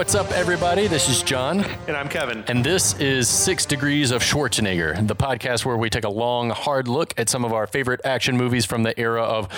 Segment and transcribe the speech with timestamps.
[0.00, 0.86] What's up, everybody?
[0.86, 2.42] This is John, And I'm Kevin.
[2.48, 6.88] and this is Six Degrees of Schwarzenegger, the podcast where we take a long, hard
[6.88, 9.48] look at some of our favorite action movies from the era of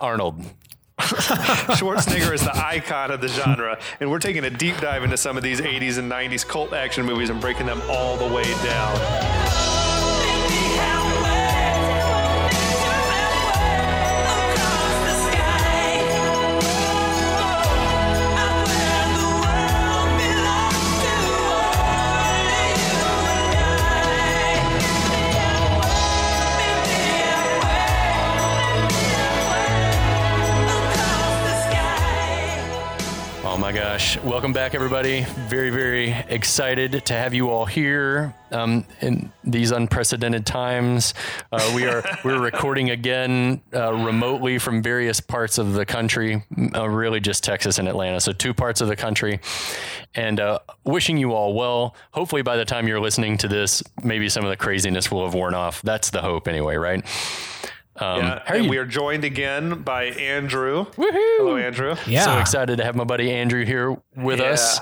[0.00, 0.42] Arnold.
[0.98, 5.36] Schwarzenegger is the icon of the genre, and we're taking a deep dive into some
[5.36, 9.49] of these 80s and 90s cult action movies and breaking them all the way down.
[33.70, 34.18] My gosh.
[34.24, 35.24] Welcome back, everybody.
[35.48, 41.14] Very, very excited to have you all here um, in these unprecedented times.
[41.52, 46.42] Uh, we are we're recording again uh, remotely from various parts of the country,
[46.74, 48.18] uh, really just Texas and Atlanta.
[48.18, 49.38] So, two parts of the country.
[50.16, 51.94] And uh, wishing you all well.
[52.10, 55.34] Hopefully, by the time you're listening to this, maybe some of the craziness will have
[55.34, 55.80] worn off.
[55.82, 57.04] That's the hope, anyway, right?
[58.00, 58.70] Um, Yeah, how are and you?
[58.70, 60.86] we are joined again by Andrew.
[60.92, 61.12] Woohoo!
[61.38, 61.94] Hello, Andrew.
[62.06, 62.24] Yeah.
[62.24, 64.46] So excited to have my buddy Andrew here with Yeah.
[64.46, 64.80] us.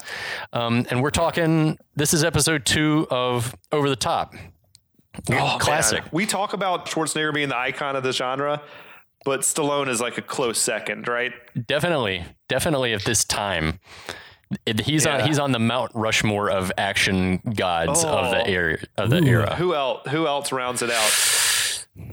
[0.52, 4.34] Um, and we're talking, this is episode two of Over the Top.
[5.32, 6.02] Oh, Classic.
[6.02, 6.08] man.
[6.12, 8.62] We talk about Schwarzenegger being the icon of the genre,
[9.24, 11.32] but Stallone is like a close second, right?
[11.66, 13.80] Definitely, definitely at this time.
[14.64, 18.46] It- he's on he's on the Mount Rushmore of action gods of the Oh.
[18.46, 19.56] era of the era.
[19.56, 20.08] Who else?
[20.10, 21.10] Who else rounds it out?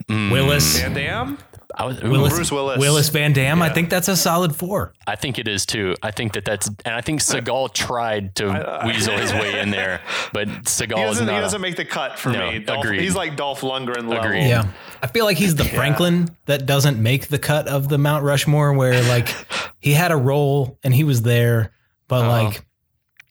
[0.09, 1.37] Willis, Van Damme.
[1.77, 3.09] I, was, Willis, Bruce Willis.
[3.09, 3.61] Van Damme.
[3.61, 4.93] I think that's a solid four.
[5.07, 5.95] I think it is too.
[6.01, 10.01] I think that that's and I think Seagal tried to weasel his way in there,
[10.33, 12.59] but He Seagal is doesn't, he doesn't make the cut for No, me.
[12.59, 13.01] Dolph, agreed.
[13.01, 14.19] he's like Dolph Lundgren level.
[14.19, 14.47] Agreed.
[14.47, 14.67] Yeah,
[15.01, 18.73] I feel like he's the Franklin that doesn't make the cut of the Mount Rushmore,
[18.73, 19.29] where like
[19.79, 21.73] he had a role and he was there,
[22.07, 22.43] but uh-huh.
[22.43, 22.65] like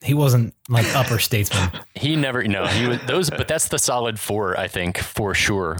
[0.03, 1.71] he wasn't like upper statesman.
[1.95, 4.59] he never no he was those, but that's the solid four.
[4.59, 5.79] I think for sure.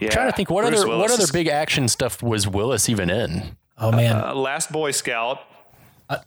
[0.00, 2.88] I'm trying to think what Bruce other what other is- big action stuff was Willis
[2.88, 3.56] even in?
[3.78, 5.40] Oh man, Uh, Last Boy Scout.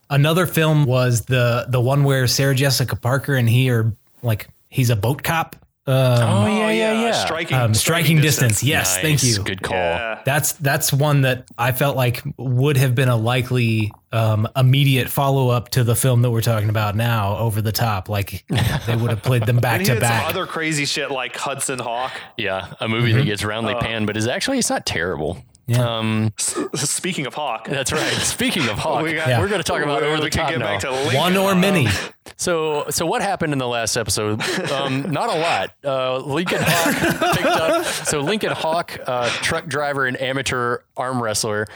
[0.09, 4.89] another film was the the one where Sarah Jessica Parker and he are like he's
[4.89, 5.55] a boat cop.
[5.85, 7.11] Um, Oh yeah, yeah, yeah.
[7.11, 8.63] Striking, um, striking distance.
[8.63, 9.43] Yes, thank you.
[9.43, 9.75] Good call.
[9.75, 10.21] Yeah.
[10.25, 15.49] That's that's one that I felt like would have been a likely um, immediate follow
[15.49, 18.07] up to the film that we're talking about now, Over the Top.
[18.07, 18.45] Like
[18.87, 20.29] they would have played them back to back.
[20.29, 22.13] other crazy shit like Hudson Hawk.
[22.37, 23.17] Yeah, a movie Mm-hmm.
[23.19, 25.43] that gets roundly panned, but is actually it's not terrible.
[25.77, 28.11] Um, Speaking of Hawk, that's right.
[28.13, 30.59] Speaking of Hawk, We got- we're going to talk about we, over the top get
[30.59, 30.65] now.
[30.65, 31.15] back to Lincoln.
[31.17, 31.87] one or many.
[32.37, 34.41] So, so what happened in the last episode?
[34.71, 35.73] Um, not a lot.
[35.83, 37.85] Uh, Lincoln Hawk picked up.
[37.85, 41.67] So Lincoln Hawk, uh, truck driver and amateur arm wrestler,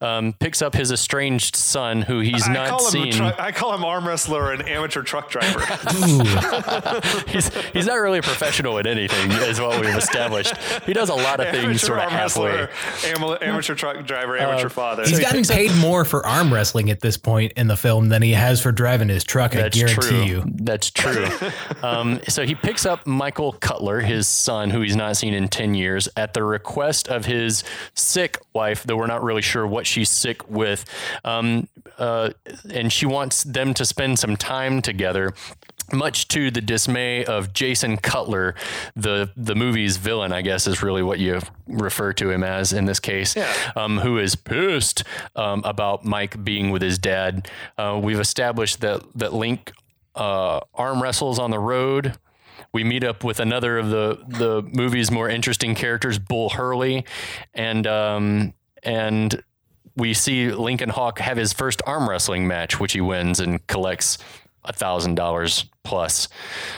[0.00, 3.12] um, picks up his estranged son, who he's I not call seen.
[3.12, 5.60] tru- I call him arm wrestler and amateur truck driver.
[7.28, 10.56] he's he's not really a professional at anything, is what we've established.
[10.84, 12.50] He does a lot of things amateur sort of arm halfway.
[12.50, 15.04] Uh, wrestler, ama- amateur truck driver, amateur father.
[15.06, 18.32] He's gotten paid more for arm wrestling at this point in the film than he
[18.32, 19.54] has for driving his truck.
[19.54, 20.22] I That's guarantee true.
[20.22, 20.44] you.
[20.46, 21.28] That's true.
[21.82, 25.74] um, so he picks up Michael Cutler, his son, who he's not seen in 10
[25.74, 27.64] years, at the request of his
[27.94, 30.84] sick wife, though we're not really sure what she's sick with.
[31.24, 31.68] Um,
[31.98, 32.30] uh,
[32.70, 35.34] and she wants them to spend some time together.
[35.92, 38.56] Much to the dismay of Jason Cutler,
[38.96, 42.86] the the movie's villain, I guess is really what you refer to him as in
[42.86, 43.36] this case,
[43.76, 45.04] um, who is pissed
[45.36, 47.48] um, about Mike being with his dad.
[47.78, 49.72] Uh, we've established that that Link
[50.16, 52.18] uh, arm wrestles on the road.
[52.72, 57.04] We meet up with another of the the movie's more interesting characters, Bull Hurley,
[57.54, 59.42] and um, and
[59.96, 64.18] we see Lincoln Hawk have his first arm wrestling match, which he wins and collects
[64.66, 66.28] a thousand dollars plus.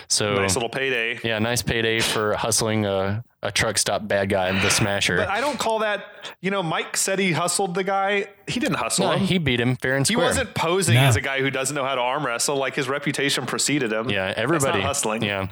[0.09, 1.19] So nice little payday.
[1.25, 5.17] yeah, nice payday for hustling a, a truck stop bad guy, the Smasher.
[5.17, 6.05] But I don't call that.
[6.43, 8.27] You know, Mike said he hustled the guy.
[8.47, 9.21] He didn't hustle No, him.
[9.21, 10.23] he beat him fair and square.
[10.23, 11.01] He wasn't posing No.
[11.05, 12.57] as a guy who doesn't know how to arm wrestle.
[12.57, 14.11] Like his reputation preceded him.
[14.11, 15.23] Yeah, That's everybody not hustling.
[15.23, 15.49] Yeah,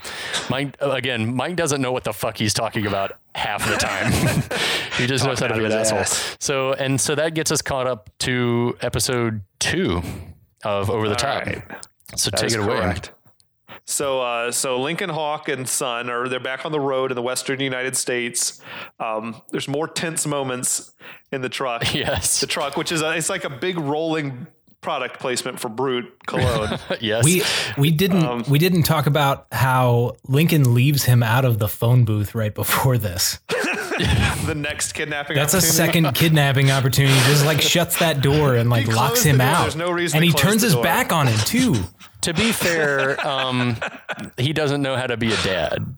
[0.51, 1.35] Mike again.
[1.35, 4.13] Mike doesn't know what the fuck he's talking about half the time.
[4.99, 5.99] he just oh, knows how to be an out of his asshole.
[6.01, 6.37] ass.
[6.41, 10.03] So and so that gets us caught up to episode two
[10.63, 11.47] of Over the Top.
[11.47, 11.63] right.
[12.15, 12.77] So That take it away.
[12.81, 13.11] correct.
[13.85, 17.23] So, uh, so Lincoln Hawk and son are they're back on the road in the
[17.23, 18.61] western United States.
[18.99, 20.93] Um, there's more tense moments
[21.33, 21.83] in the truck.
[21.95, 22.41] Yes.
[22.41, 24.47] the truck, which is a, it's like a big rolling
[24.81, 26.79] product placement for Brute cologne.
[27.01, 27.25] yes.
[27.25, 27.43] We
[27.77, 32.05] we didn't Um, we didn't talk about how Lincoln leaves him out of the phone
[32.05, 33.39] booth right before this.
[34.47, 35.37] the next kidnapping.
[35.37, 37.19] That's a second kidnapping opportunity.
[37.21, 39.47] Just like shuts that door and like locks closed the him door.
[39.47, 39.63] out.
[39.63, 40.83] There's no reason and he turns his door.
[40.83, 41.75] back on him too.
[42.23, 43.77] to be fair, um,
[44.37, 45.97] he doesn't know how to be a dad.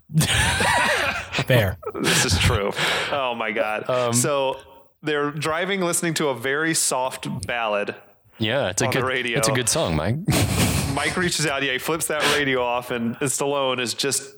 [1.46, 1.78] Fair.
[1.94, 2.72] This is true.
[3.10, 3.88] Oh my god.
[3.88, 4.58] Um, so
[5.02, 7.94] they're driving, listening to a very soft ballad.
[8.38, 9.38] Yeah, it's a On the good radio.
[9.38, 10.16] It's a good song, Mike.
[10.94, 14.34] Mike reaches out, yeah, he flips that radio off, and Stallone is just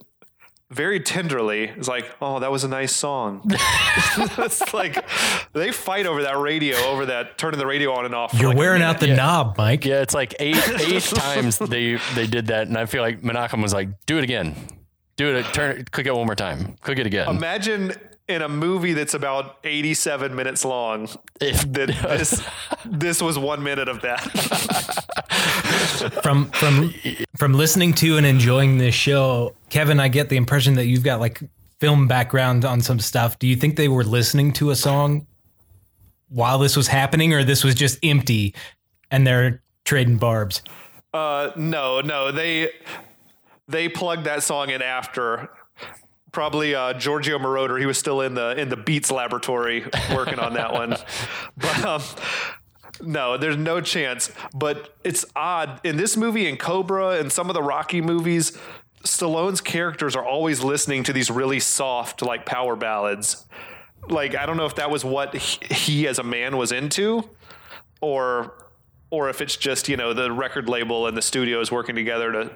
[0.70, 5.04] very tenderly is like, "Oh, that was a nice song." it's like
[5.52, 8.32] they fight over that radio, over that turning the radio on and off.
[8.34, 9.84] You're like wearing out the knob, Mike.
[9.84, 13.62] Yeah, it's like eight eight times they they did that, and I feel like Menachem
[13.62, 14.54] was like, "Do it again,
[15.16, 17.92] do it, turn it, click it one more time, click it again." Imagine
[18.30, 21.08] in a movie that's about 87 minutes long
[21.40, 22.42] If- that this
[22.86, 24.20] this was one minute of that.
[26.22, 26.94] From from
[27.36, 31.20] from listening to and enjoying this show, Kevin, I get the impression that you've got
[31.20, 31.40] like
[31.78, 33.38] film background on some stuff.
[33.38, 35.26] Do you think they were listening to a song
[36.28, 38.54] while this was happening, or this was just empty
[39.10, 40.62] and they're trading barbs?
[41.12, 42.70] Uh, no, no, they
[43.68, 45.50] they plugged that song in after.
[46.32, 47.78] Probably uh, Giorgio Moroder.
[47.78, 49.84] He was still in the in the Beats laboratory
[50.14, 50.96] working on that one.
[51.56, 52.02] But um,
[53.02, 54.30] no, there's no chance.
[54.54, 58.56] But it's odd in this movie in Cobra and some of the Rocky movies.
[59.04, 63.46] Stallone's characters are always listening to these really soft, like power ballads.
[64.08, 67.28] Like I don't know if that was what he, he as a man was into,
[68.00, 68.54] or
[69.10, 72.50] or if it's just you know the record label and the studios working together to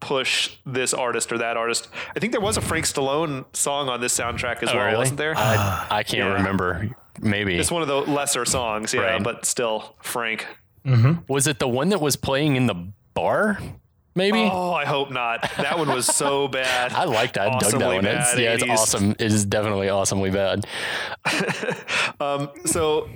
[0.00, 1.88] push this artist or that artist.
[2.14, 4.86] I think there was a Frank Stallone song on this soundtrack as oh, well, Oh,
[4.86, 4.98] really?
[4.98, 5.36] wasn't there?
[5.36, 6.34] I, I can't Yeah.
[6.34, 6.88] remember.
[7.20, 9.22] Maybe it's one of the lesser songs, yeah, Right.
[9.22, 10.46] but still Frank.
[10.86, 11.22] Mm-hmm.
[11.26, 12.74] was it the one that was playing in the
[13.14, 13.58] bar?
[14.14, 14.48] Maybe.
[14.50, 15.48] Oh, I hope not.
[15.58, 16.92] That one was so bad.
[16.92, 17.48] I liked that.
[17.52, 18.04] I dug that one.
[18.06, 18.70] It's, bad yeah, it's 80s.
[18.72, 19.10] awesome.
[19.12, 20.64] It is definitely awesomely bad.
[22.20, 23.08] Um, so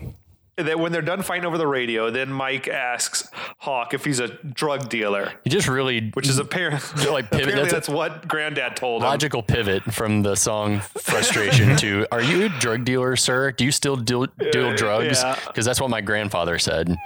[0.57, 3.29] that when they're done fighting over the radio, then Mike asks
[3.59, 6.83] Hawk if he's a drug dealer, He just really, which is apparent.
[7.13, 9.09] Like pivot, apparently that's that's what Granddad told him.
[9.09, 13.53] logical pivot from the song "Frustration" to "Are you a drug dealer, sir?
[13.53, 15.39] Do you still deal, deal drugs?" yeah.
[15.47, 16.97] Because that's what my grandfather said.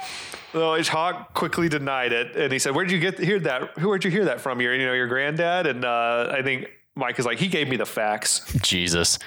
[0.53, 3.79] So Hawk quickly denied it, and he said, "Where'd you get hear that?
[3.79, 4.61] Who where'd you hear that from?
[4.61, 7.77] Your, you know, your granddad?" And uh, I think Mike is like, "He gave me
[7.77, 9.19] the facts." Jesus,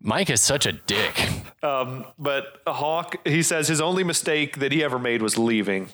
[0.00, 1.28] Mike is such a dick.
[1.60, 5.88] But Hawk, he says his only mistake that he ever made was leaving.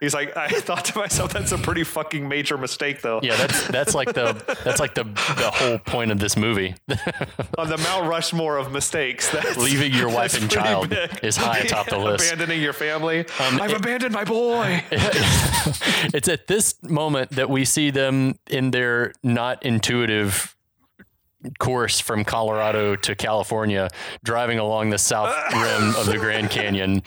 [0.00, 3.18] He's like, I thought to myself, that's a pretty fucking major mistake, though.
[3.20, 4.32] Yeah, that's that's like the
[4.62, 6.76] that's like the the whole point of this movie.
[7.58, 11.18] On the Mount Rushmore of mistakes, that's, Leaving your wife and child big.
[11.24, 12.32] is high atop the list.
[12.32, 13.20] Abandoning your family.
[13.40, 14.84] Um, I've it- abandoned my boy.
[14.92, 20.54] it's at this moment that we see them in their not intuitive
[21.58, 23.88] course from Colorado to California,
[24.24, 27.02] driving along the south rim of the Grand Canyon.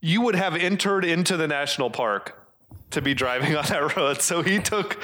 [0.00, 2.38] you would have entered into the national park
[2.90, 4.20] to be driving on that road.
[4.20, 5.02] So he took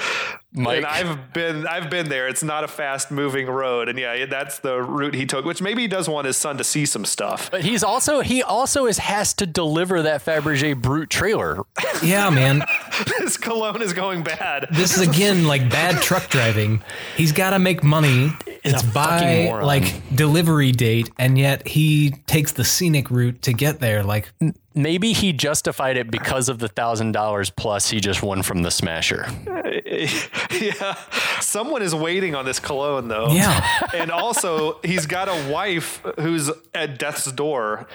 [0.51, 2.27] Mike- and I've been I've been there.
[2.27, 3.87] It's not a fast moving road.
[3.87, 6.63] And yeah, that's the route he took, which maybe he does want his son to
[6.63, 7.51] see some stuff.
[7.51, 11.63] But he's also he also is has to deliver that Fabergé Brute trailer.
[12.01, 12.63] Yeah, man.
[13.19, 14.67] this cologne is going bad.
[14.71, 16.83] This is again like bad truck driving.
[17.15, 18.31] He's got to make money.
[18.63, 23.79] It's a by like delivery date, and yet he takes the scenic route to get
[23.79, 24.03] there.
[24.03, 24.31] Like,
[24.75, 28.71] Maybe he justified it because of the thousand dollars plus he just won from the
[28.71, 29.27] Smasher.
[29.69, 30.95] Eh, eh, yeah.
[31.39, 33.29] Someone is waiting on this cologne though.
[33.31, 33.87] Yeah.
[33.95, 37.87] and also he's got a wife who's at death's door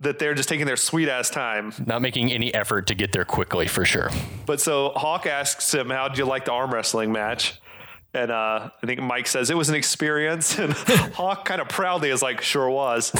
[0.00, 1.72] that they're just taking their sweet ass time.
[1.84, 4.10] Not making any effort to get there quickly for sure.
[4.44, 7.60] But so Hawk asks him, How'd you like the arm wrestling match?
[8.12, 10.58] And uh, I think Mike says it was an experience.
[10.58, 13.12] And Hawk kind of proudly is like, Sure was.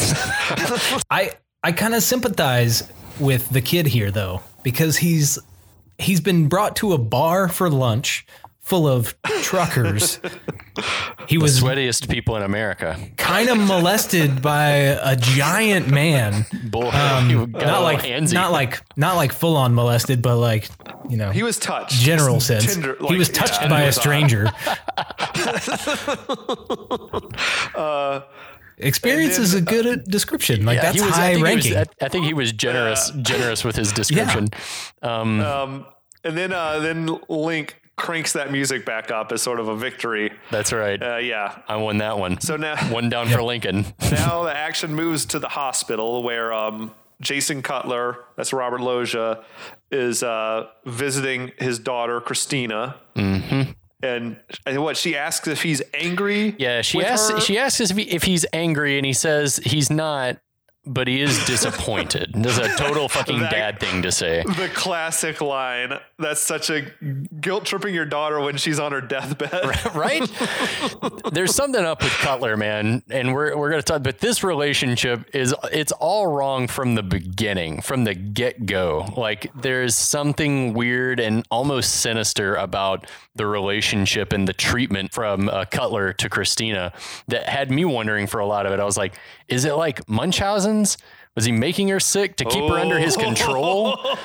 [1.11, 5.39] I I kind of sympathize with the kid here though because he's
[5.99, 8.27] he's been brought to a bar for lunch
[8.61, 10.19] full of truckers.
[11.27, 12.99] He was the Sweatiest people in America.
[13.17, 16.45] kind of molested by a giant man.
[16.71, 18.35] Bull, Um, not like handsy.
[18.35, 20.69] not like not like full on molested, but like
[21.09, 21.95] you know He was touched.
[21.95, 22.75] general Just sense.
[22.75, 24.53] tender- he was touched yeah, by it a stranger.
[27.75, 28.25] odd.
[28.77, 28.89] stranger.
[28.89, 30.65] Experience and is a good uh, description.
[30.65, 31.77] Like Yeah, that's he was, I high think he was- ranking.
[31.77, 34.49] I, I think he was generous, generous with his description.
[35.03, 35.87] Um, Um,
[36.25, 40.31] and then uh, then Link cranks that music back up as sort of a victory.
[40.51, 41.03] That's right.
[41.03, 41.61] Uh, yeah.
[41.67, 42.41] I won that one.
[42.41, 43.87] So now, one down for Lincoln.
[44.11, 46.93] now the action moves to the hospital where um,
[47.23, 49.43] Jason Cutler, that's Robert Loggia,
[49.91, 52.97] is uh, visiting his daughter Christina.
[53.15, 53.71] Mm-hmm.
[54.03, 54.37] And,
[54.67, 56.55] and what she asks if he's angry.
[56.59, 57.31] Yeah, she asks.
[57.31, 57.41] her.
[57.41, 60.39] She asks if, he, if he's angry, and he says he's not,
[60.87, 62.33] but he is disappointed.
[62.35, 64.43] That's a total fucking That- dad thing to say.
[64.45, 65.99] the classic line.
[66.19, 66.83] That's such a
[67.41, 69.53] guilt tripping your daughter when she's on her deathbed.
[69.95, 70.23] right?
[71.33, 74.03] There's something up with Cutler, man, and we're we're gonna talk.
[74.03, 79.07] But this relationship is it's all wrong from the beginning, from the get go.
[79.17, 85.65] Like there's something weird and almost sinister about the relationship and the treatment from uh,
[85.71, 86.93] Cutler to Christina
[87.29, 88.81] that had me wondering for a lot of it.
[88.81, 89.15] I was like,
[89.49, 90.09] is it like
[90.77, 90.99] Munchausen's?
[91.35, 93.99] Was he making her sick to keep her under his control?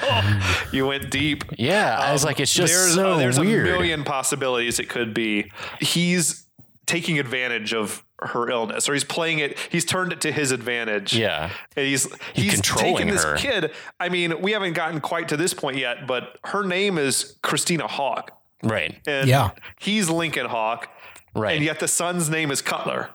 [0.71, 1.43] You went deep.
[1.57, 3.67] Yeah, I was like, it's just there's so uh, there's weird.
[3.67, 5.51] a million possibilities it could be.
[5.81, 6.47] He's
[6.85, 9.57] taking advantage of her illness, or he's playing it.
[9.69, 11.13] He's turned it to his advantage.
[11.13, 11.49] Yeah.
[11.75, 13.35] and he's he's controlling taking this her.
[13.35, 13.71] kid.
[13.99, 17.87] I mean, we haven't gotten quite to this point yet, but her name is Christina
[17.87, 18.31] Hawk,
[18.63, 18.95] Right.
[19.05, 19.51] and Yeah.
[19.77, 20.87] he's Lincoln Hawk,
[21.35, 21.57] Right.
[21.57, 23.09] and yet the son's name is Cutler.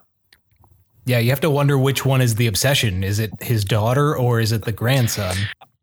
[1.07, 3.03] Yeah, you have to wonder which one is the obsession.
[3.05, 5.37] Is it his daughter or is it the grandson?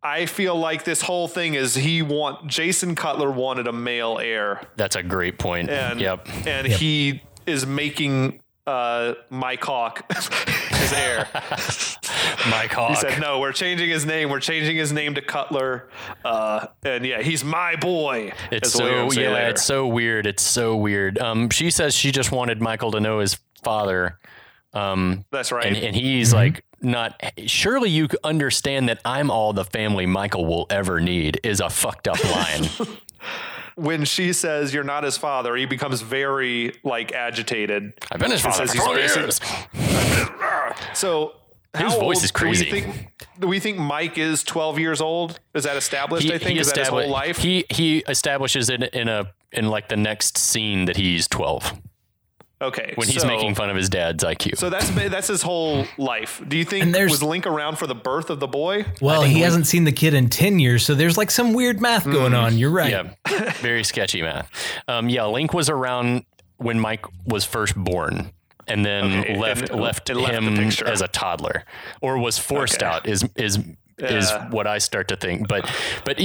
[0.04, 4.62] I feel like this whole thing is he want Jason Cutler wanted a male heir,
[4.76, 5.70] That's a great point.
[5.70, 6.28] and yep.
[6.46, 11.28] and he is making uh, Mike Hawk his heir.
[12.50, 12.90] Mike Hawk.
[12.90, 14.30] He said, "No, we're changing his name.
[14.30, 15.90] We're changing his name to Cutler."
[16.26, 18.34] Uh, and yeah, he's my boy.
[18.52, 19.50] It's as we'll hear so him yeah, later.
[19.50, 20.26] it's so weird.
[20.28, 21.18] It's so weird.
[21.20, 24.20] Um, she says she just wanted Michael to know his father.
[24.74, 25.66] Um, That's right.
[25.68, 27.22] and, and he's like not.
[27.46, 32.08] Surely you understand that I'm all the family Michael will ever need is a fucked
[32.08, 32.64] up line.
[33.76, 37.94] when she says you're not his father, he becomes very like agitated.
[38.12, 40.30] I've been his She father says for he's 12 basic- years.
[40.94, 41.34] So
[41.78, 42.70] His voice old is do we crazy.
[42.72, 43.08] think-
[43.40, 45.40] Do we think Mike is 12 years old?
[45.54, 46.26] Is that established?
[46.28, 47.38] He, I think he is that his whole life.
[47.38, 51.74] He he establishes it in a in like the next scene that he's 12
[52.64, 54.58] okay, when he's so- making fun of his dad's IQ.
[54.58, 56.42] So that's that's his whole life.
[56.48, 58.86] Do you think And there's- was Link around for the birth of the boy?
[59.02, 62.06] Well, he hasn't seen the kid in 10 years, so there's like some weird math
[62.06, 62.58] going on.
[62.58, 62.90] You're right.
[62.92, 64.50] Yeah, very sketchy math.
[64.88, 66.26] Um, yeah, Link was around
[66.58, 68.32] when Mike was first born,
[68.68, 70.88] and then Okay, left and- left and left him picture.
[70.88, 71.64] as a toddler,
[72.02, 72.86] or was forced Okay.
[72.86, 73.08] out.
[73.08, 73.60] Is is
[74.00, 75.48] is what I start to think.
[75.48, 75.70] But
[76.06, 76.20] but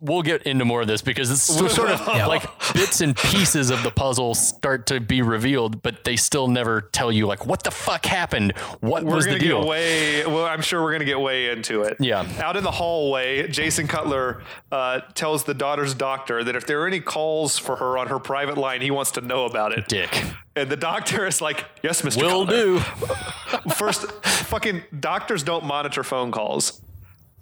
[0.00, 2.42] we'll get into more of this because it's so- sort of like
[2.74, 7.12] bits and pieces of the puzzle start to be revealed, but they still never tell
[7.12, 8.52] you like what the fuck happened.
[8.80, 9.60] What We're was the deal?
[9.60, 10.26] get way.
[10.26, 11.96] Well, I'm sure we're gonna get way into it.
[12.00, 12.26] Yeah.
[12.42, 14.42] Out in the hallway, Jason Cutler
[14.72, 18.18] uh, tells the daughter's doctor that if there are any calls for her on her
[18.18, 19.88] private line, he wants to know about it.
[19.88, 20.24] Dick.
[20.56, 22.22] And the doctor is like, "Yes, Mr.
[22.22, 22.78] Will Cutler." do.
[23.74, 26.80] First, fucking doctors don't monitor phone calls.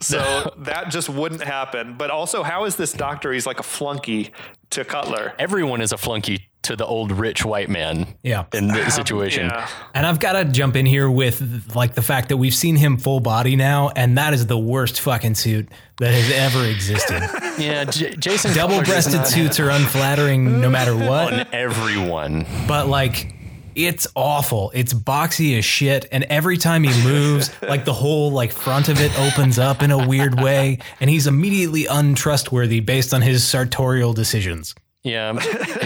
[0.00, 1.94] So that just wouldn't happen.
[1.96, 3.32] But also, how is this doctor?
[3.32, 4.32] He's like a flunky
[4.70, 5.34] to Cutler.
[5.38, 8.06] Everyone is a flunky to the old rich white man.
[8.22, 8.44] Yeah.
[8.52, 9.46] In this um, situation.
[9.46, 9.68] Yeah.
[9.94, 12.98] And I've got to jump in here with like the fact that we've seen him
[12.98, 17.22] full body now, and that is the worst fucking suit that has ever existed.
[17.58, 22.46] Yeah, J- Jason Double breasted suits are unflattering no matter what, on everyone.
[22.68, 23.34] but like
[23.78, 24.72] it's awful.
[24.74, 26.06] It's boxy as shit.
[26.10, 29.92] And every time he moves, like the whole like front of it opens up in
[29.92, 30.78] a weird way.
[31.00, 34.74] And he's immediately untrustworthy based on his sartorial decisions.
[35.04, 35.38] Yeah,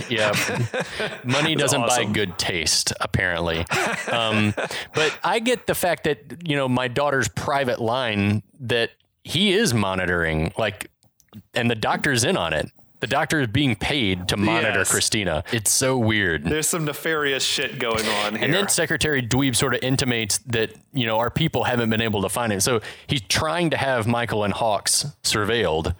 [0.08, 0.32] yeah.
[1.22, 3.64] Money doesn't buy good taste, apparently.
[4.10, 4.54] Um,
[4.94, 8.90] but I get the fact that you know my daughter's private line that
[9.22, 10.90] he is monitoring, like,
[11.54, 12.70] and the doctor's in on it.
[13.02, 14.92] The doctor is being paid to monitor Yes.
[14.92, 15.42] Christina.
[15.52, 16.44] It's so weird.
[16.44, 18.44] There's some nefarious shit going on here.
[18.44, 22.22] And then Secretary Dweeb sort of intimates that, you know, our people haven't been able
[22.22, 22.62] to find it.
[22.62, 25.96] So he's trying to have Michael and Hawks surveilled.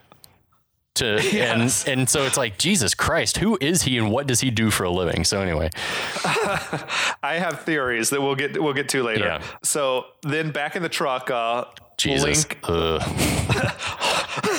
[0.97, 1.85] To Yes.
[1.89, 4.71] and and so it's like Jesus Christ, who is he and what does he do
[4.71, 5.25] for a living?
[5.25, 5.71] So anyway,
[6.25, 9.25] I have theories that we'll get we'll get to later.
[9.25, 9.43] Yeah.
[9.63, 11.65] So then back in the truck, uh,
[11.99, 12.59] Jesus, Link.
[12.69, 13.01] I'm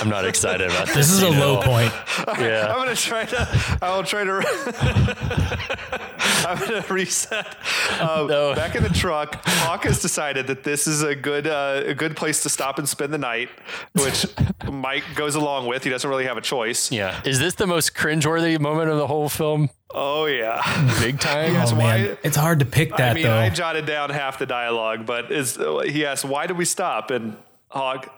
[0.09, 0.95] not excited about this.
[0.95, 1.63] This is a scene at low all.
[1.63, 1.93] point.
[2.39, 3.77] Yeah, I'm gonna try to.
[3.81, 4.33] I will try to.
[6.47, 7.55] I'm gonna reset.
[7.99, 8.53] Um, No.
[8.55, 12.15] Back in the truck, Hawk has decided that this is a good uh, a good
[12.15, 13.49] place to stop and spend the night,
[13.93, 14.25] which
[14.71, 15.83] Mike goes along with.
[15.83, 16.91] He doesn't really have a choice.
[16.91, 17.21] yeah.
[17.25, 19.69] Is this the most cringeworthy moment of the whole film?
[19.93, 20.61] Oh yeah.
[20.99, 21.53] Big time.
[21.53, 23.37] Yes, Oh why- man, it's hard to pick that I mean, though.
[23.37, 27.37] I jotted down half the dialogue, but is he asked, "Why do we stop?" And
[27.69, 28.13] Hawk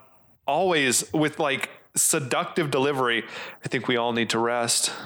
[0.48, 3.24] always with like seductive delivery.
[3.64, 4.92] I think we all need to rest.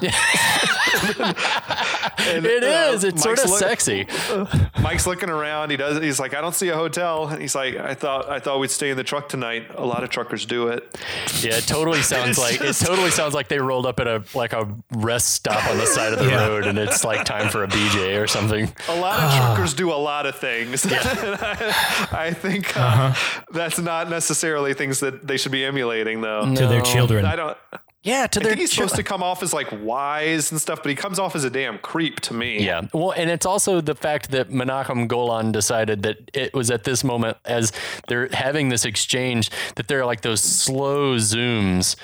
[2.22, 3.04] And, It uh, is.
[3.04, 4.06] It's sort of look- sexy.
[4.82, 5.70] Mike's looking around.
[5.70, 6.02] He does.
[6.02, 7.28] He's like, I don't see a hotel.
[7.28, 9.66] And he's like, I thought, I thought we'd stay in the truck tonight.
[9.74, 10.98] A lot of truckers do it.
[11.40, 14.22] Yeah, it totally sounds like just- it totally sounds like they rolled up at a
[14.34, 16.46] like a rest stop on the side of the Yeah.
[16.46, 18.70] road and it's like time for a BJ or something.
[18.88, 20.86] A lot of truckers do a lot of things.
[20.86, 23.44] I, I think uh, Uh-huh.
[23.52, 26.42] that's not necessarily things that they should be emulating, though.
[26.54, 26.98] to their No.
[26.98, 27.24] children.
[27.24, 27.56] I don't.
[28.02, 30.58] Yeah, to I their think he's chil- supposed to come off as like wise and
[30.58, 32.64] stuff, but he comes off as a damn creep to me.
[32.64, 32.82] Yeah.
[32.94, 37.04] Well, and it's also the fact that Menachem Golan decided that it was at this
[37.04, 37.72] moment, as
[38.08, 41.94] they're having this exchange, that there are like those slow zooms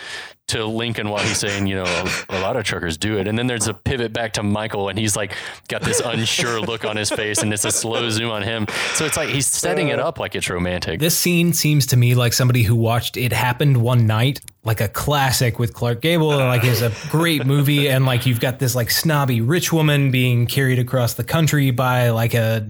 [0.48, 3.26] to Lincoln while he's saying, you know, a, a lot of truckers do it.
[3.26, 5.34] And then there's a pivot back to Michael and he's like
[5.68, 8.66] got this unsure look on his face and it's a slow zoom on him.
[8.94, 11.00] So it's like he's setting it up like it's romantic.
[11.00, 14.88] This scene seems to me like somebody who watched It Happened One Night, like a
[14.88, 17.88] classic with Clark Gable, and like is a great movie.
[17.88, 22.10] And like you've got this like snobby rich woman being carried across the country by
[22.10, 22.64] like a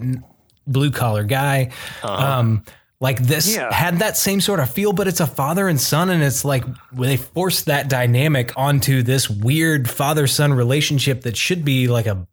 [0.66, 1.70] blue collar guy.
[2.02, 2.64] Um,
[3.00, 3.72] like this Yeah.
[3.72, 6.64] had that same sort of feel, but it's a father and son, and it's like
[6.92, 12.26] they forced that dynamic onto this weird father son relationship that should be like a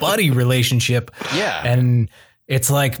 [0.00, 1.10] buddy relationship.
[1.34, 1.62] Yeah.
[1.66, 2.08] And
[2.46, 2.98] it's like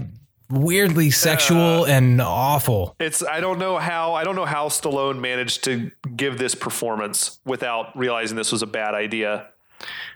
[0.50, 2.94] weirdly uh, sexual and awful.
[3.00, 7.38] It's I don't know how I don't know how Stallone managed to give this performance
[7.44, 9.48] without realizing this was a bad idea.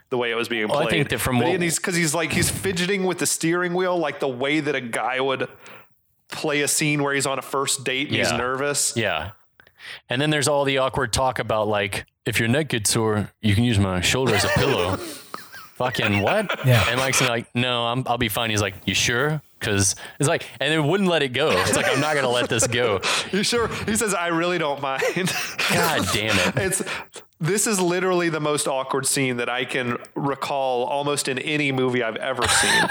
[0.09, 1.95] The way it was being Well, I think that from But what- and he's because
[1.95, 5.49] he's like he's fidgeting with the steering wheel, like the way that a guy would
[6.37, 8.95] play a scene where he's on a first date and he's nervous.
[8.95, 9.31] Yeah.
[10.09, 13.55] And then there's all the awkward talk about like, if your neck gets sore, you
[13.55, 14.97] can use my shoulder as a pillow.
[15.75, 16.65] Fucking what?
[16.65, 16.83] Yeah.
[16.89, 18.49] And Mike's like, no, I'm, I'll be fine.
[18.49, 19.41] He's like, you sure?
[19.59, 21.51] Because it's like, and it wouldn't let it go.
[21.51, 22.99] It's like, I'm not going to let this go.
[23.31, 23.67] You sure?
[23.85, 25.03] He says, I really don't mind.
[25.71, 26.57] God damn it.
[26.57, 26.83] it's
[27.39, 32.01] this is literally the most awkward scene that I can recall almost in any movie
[32.01, 32.83] I've ever seen.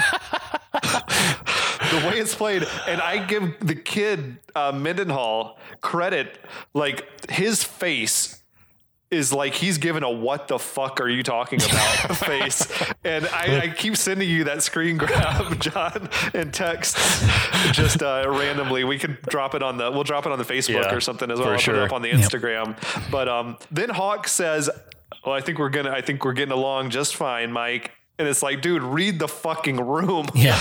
[1.99, 6.39] The way it's played, and I give the kid uh, Mendenhall credit,
[6.73, 8.41] like his face
[9.09, 12.67] is like he's given a "what the fuck are you talking about" face,
[13.03, 16.97] and I, I keep sending you that screen grab, John, in text,
[17.71, 18.83] just uh, randomly.
[18.83, 21.31] We could drop it on the we'll drop it on the Facebook Yeah, or something
[21.31, 21.49] as well.
[21.49, 22.77] I'll put it up on the Instagram.
[23.09, 24.69] But um, then Hawk says,
[25.25, 25.91] "Well, I think we're gonna.
[25.91, 29.77] I think we're getting along just fine, Mike." And it's like, dude, read the fucking
[29.77, 30.27] room.
[30.35, 30.59] Yeah.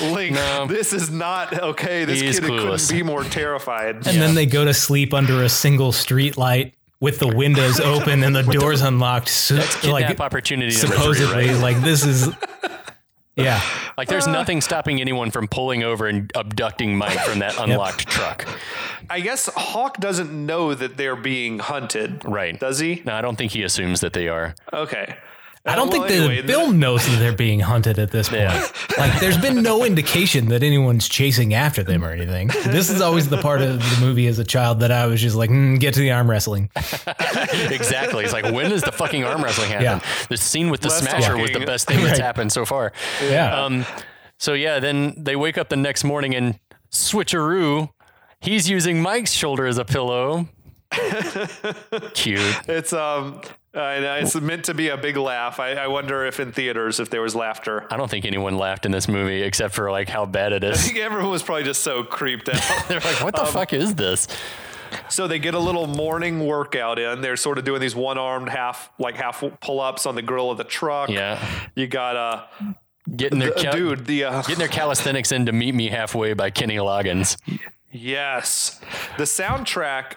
[0.00, 0.36] Link,
[0.68, 2.04] this is not okay.
[2.04, 2.88] This He is kid clueless.
[2.88, 4.06] couldn't be more terrified.
[4.06, 8.22] And then they go to sleep under a single street light with the windows open
[8.22, 9.28] and the doors unlocked.
[9.28, 11.60] So, Kidnap like opportunity number three, supposedly, right?
[11.62, 12.28] like this is
[13.36, 13.62] yeah.
[13.96, 18.08] Like there's uh, nothing stopping anyone from pulling over and abducting Mike from that unlocked
[18.08, 18.46] truck.
[19.08, 22.24] I guess Hawk doesn't know that they're being hunted.
[22.24, 22.58] Right.
[22.58, 23.02] Does he?
[23.06, 24.54] No, I don't think he assumes that they are.
[24.72, 25.16] Okay.
[25.66, 28.42] I don't Well, think the anyway, film knows that they're being hunted at this point.
[28.42, 28.66] Yeah.
[28.96, 32.48] Like, there's been no indication that anyone's chasing after them or anything.
[32.66, 35.36] This is always the part of the movie as a child that I was just
[35.36, 36.70] like, mm, get to the arm wrestling.
[36.76, 38.24] exactly.
[38.24, 39.84] It's like when does the fucking arm wrestling happen?
[39.84, 40.00] Yeah.
[40.28, 42.24] The scene with the Less smasher was the best thing that's Right.
[42.24, 42.92] happened so far.
[43.22, 43.62] Yeah.
[43.64, 43.84] Um,
[44.38, 46.58] so yeah, then they wake up the next morning and
[46.90, 47.90] switcheroo.
[48.40, 50.48] He's using Mike's shoulder as a pillow.
[52.14, 52.40] Cute.
[52.68, 53.40] It's um,
[53.74, 55.60] I know, it's meant to be a big laugh.
[55.60, 57.86] I, I wonder if in theaters if there was laughter.
[57.90, 60.78] I don't think anyone laughed in this movie except for like how bad it is.
[60.78, 62.62] I think everyone was probably just so creeped out.
[62.88, 64.26] They're like, what the fuck is this?
[65.10, 67.20] so they get a little morning workout in.
[67.20, 70.64] They're sort of doing these one-armed half, like half pull-ups on the grill of the
[70.64, 71.10] truck.
[71.10, 71.38] Yeah.
[71.74, 72.46] You got uh,
[73.14, 76.32] Getting their the- cal- dude, the uh, getting their calisthenics in to meet me halfway
[76.32, 77.36] by Kenny Loggins.
[77.92, 78.80] yes,
[79.18, 80.14] the soundtrack.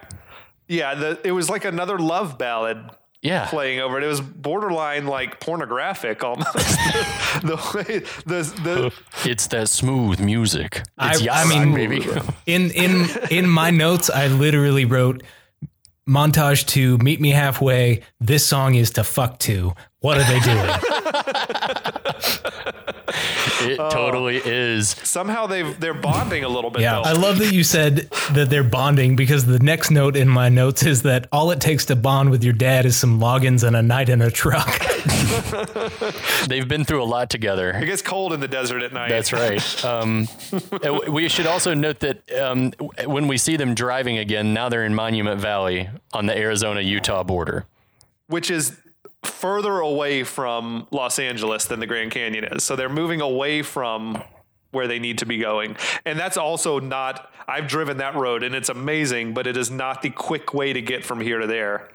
[0.67, 2.77] Yeah, the, it was like another love ballad
[3.21, 3.45] Yeah.
[3.47, 4.03] playing over it.
[4.03, 6.53] It was borderline like pornographic almost.
[7.43, 10.81] the way the the It's that smooth music.
[10.97, 12.05] I- It's I yacht mean- rock, baby.
[12.47, 15.21] In in in my notes, I literally wrote
[16.09, 18.01] montage to meet me halfway.
[18.19, 19.73] This song is to fuck to.
[20.01, 20.69] What are they doing?
[23.63, 23.89] It Oh.
[23.91, 24.89] totally is.
[25.03, 26.81] somehow they they're bonding a little bit.
[26.81, 27.01] Yeah, though.
[27.01, 30.81] I love that you said that they're bonding because the next note in my notes
[30.83, 33.83] is that all it takes to bond with your dad is some Loggins and a
[33.83, 34.79] night in a truck.
[36.47, 37.69] They've been through a lot together.
[37.71, 39.09] It gets cold in the desert at night.
[39.09, 39.85] That's right.
[39.85, 40.27] Um,
[41.09, 42.71] we should also note that um,
[43.05, 47.23] when we see them driving again, now they're in Monument Valley on the Arizona Utah
[47.23, 47.65] border.
[48.27, 48.75] which is
[49.23, 52.63] further away from Los Angeles than the Grand Canyon is.
[52.63, 54.23] So they're moving away from
[54.71, 55.75] where they need to be going.
[56.05, 60.01] And that's also not I've driven that road and it's amazing, but it is not
[60.01, 61.89] the quick way to get from here to there.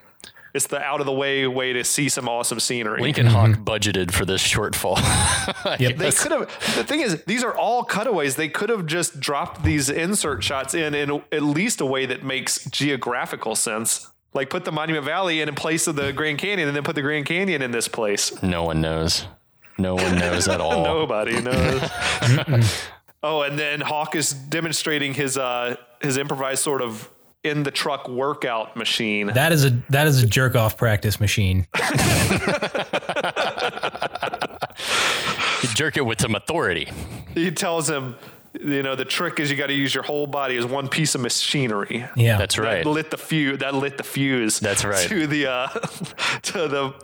[0.55, 3.03] It's the out of the way way to see some awesome scenery.
[3.03, 3.65] Lincoln Hawk mm-hmm.
[3.65, 4.97] budgeted for this shortfall.
[5.79, 5.97] Yep.
[5.97, 6.47] They could have.
[6.77, 8.37] The thing is, these are all cutaways.
[8.37, 12.23] They could have just dropped these insert shots in in at least a way that
[12.23, 14.11] makes geographical sense.
[14.37, 16.95] Like put the Monument Valley in in place of the Grand Canyon, and then put
[16.95, 18.41] the Grand Canyon in this place.
[18.43, 19.27] no one knows.
[19.79, 20.85] No one knows at all.
[20.85, 21.83] Nobody knows.
[23.23, 27.11] oh, and then Hawk is demonstrating his uh his improvised sort of
[27.43, 29.29] in the truck workout machine.
[29.29, 31.67] That is a that is a jerk off practice machine.
[35.63, 36.87] You jerk it with some authority.
[37.35, 38.15] He tells him,
[38.61, 41.15] you know, the trick is you got to use your whole body as one piece
[41.15, 42.07] of machinery.
[42.17, 42.85] Yeah, That's right.
[42.85, 43.59] That lit the fuse.
[43.59, 44.61] That lit the fuse.
[44.61, 45.09] That's right.
[45.09, 45.69] To the uh,
[46.43, 46.95] to the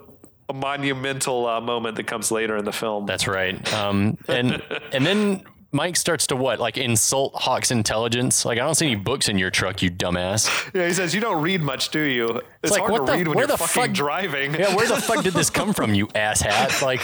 [0.53, 3.07] monumental uh, moment that comes later in the film.
[3.07, 3.73] That's right.
[3.73, 4.62] Um, and
[4.93, 6.61] and then Mike starts to what?
[6.61, 8.45] Like insult Hawk's intelligence.
[8.45, 10.71] Like I don't see any books in your truck, you dumbass.
[10.75, 12.41] yeah, he says you don't read much, do you?
[12.62, 14.55] It's, like, hard what to the- read when you're the fucking fuck- driving.
[14.55, 16.83] Yeah, where the fuck did this come from, you asshat?
[16.83, 17.01] Like,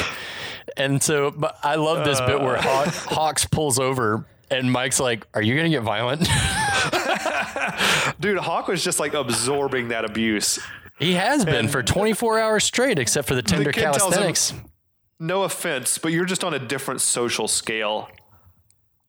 [0.76, 4.26] and so, but I love this bit where Haw- Hawks pulls over.
[4.50, 6.20] And Mike's like, "Are you gonna get violent?"
[8.20, 10.58] Dude, Hawk was just like absorbing that abuse.
[10.98, 14.22] he has been for 24 hours straight, except for the tender kid tells him-
[15.20, 18.08] No offense, but you're just on a different social scale.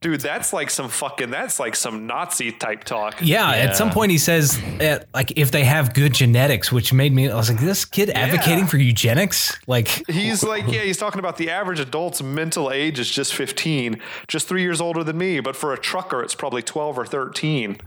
[0.01, 3.19] Dude, that's like some fucking that's like some Nazi type talk.
[3.21, 7.11] Yeah, at some point he says, uh, like, if they have good genetics, which made
[7.13, 9.59] me, I was like, this kid advocating for eugenics?
[9.67, 14.01] Like, He's like, yeah, he's talking about the average adult's mental age is just 15,
[14.29, 15.41] just three years older than me.
[15.41, 17.77] But for a trucker, it's probably 12 or 13.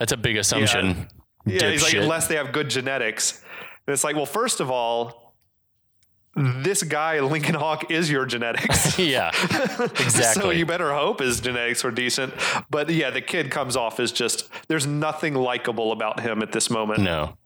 [0.00, 1.06] That's a big assumption.
[1.46, 3.40] Yeah, he's like, unless they have good genetics.
[3.86, 5.21] And it's like, well, first of all,
[6.34, 8.98] this guy, Lincoln Hawk, is your genetics.
[8.98, 9.30] yeah,
[9.80, 10.42] exactly.
[10.42, 12.32] So you better hope his genetics were decent.
[12.70, 16.70] But yeah, the kid comes off as just, there's nothing likable about him at this
[16.70, 17.00] moment.
[17.00, 17.36] no,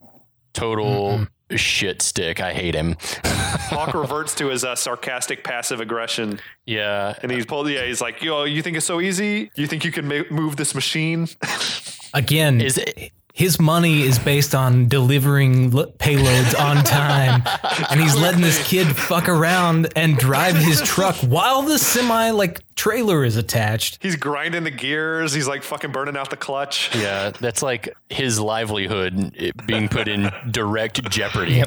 [0.52, 2.40] total shit stick.
[2.40, 2.96] I hate him.
[3.24, 6.40] Hawk reverts to his uh, sarcastic passive aggression.
[6.66, 9.50] Yeah, And he's pulled, yeah, he's like, yo, you think it's so easy?
[9.54, 11.28] You think you can ma- move this machine?
[12.14, 17.42] again, Is it- his money is based on delivering l- payloads on time,
[17.90, 22.62] and he's letting this kid fuck around and drive his truck while the semi like
[22.76, 23.98] trailer is attached.
[24.00, 25.34] He's grinding the gears.
[25.34, 26.94] He's like fucking burning out the clutch.
[26.96, 27.28] yeah.
[27.38, 31.62] That's like his livelihood being put in direct jeopardy.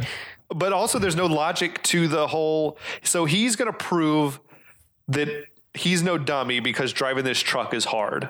[0.49, 2.79] But also, there's no logic to the whole.
[3.03, 4.39] So he's going to prove
[5.07, 5.29] that
[5.75, 8.29] he's no dummy because driving this truck is hard.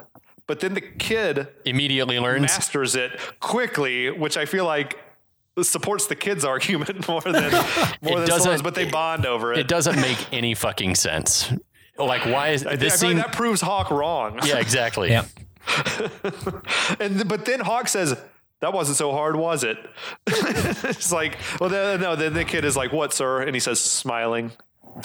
[0.50, 2.42] But then the kid Immediately learns.
[2.42, 4.98] masters it quickly, which I feel like
[5.62, 7.52] supports the kid's argument more than
[8.02, 9.60] more than doesn't- but they bond over it.
[9.60, 11.54] It doesn't make any fucking sense.
[12.00, 13.18] Like, why is I, this I scene?
[13.18, 14.40] like that proves Hawk wrong.
[14.44, 15.10] yeah, exactly.
[15.12, 15.26] Yeah.
[17.00, 18.16] And but then Hawk says,
[18.62, 19.78] "That wasn't so hard, was it?"
[20.26, 22.16] it's like, well, then, no.
[22.16, 24.52] Then the kid is like, "What, sir?" And he says, smiling.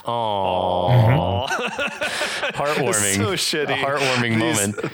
[0.07, 3.17] Oh, It's heartwarming.
[3.17, 3.71] so shitty.
[3.71, 4.93] A heartwarming These- moment.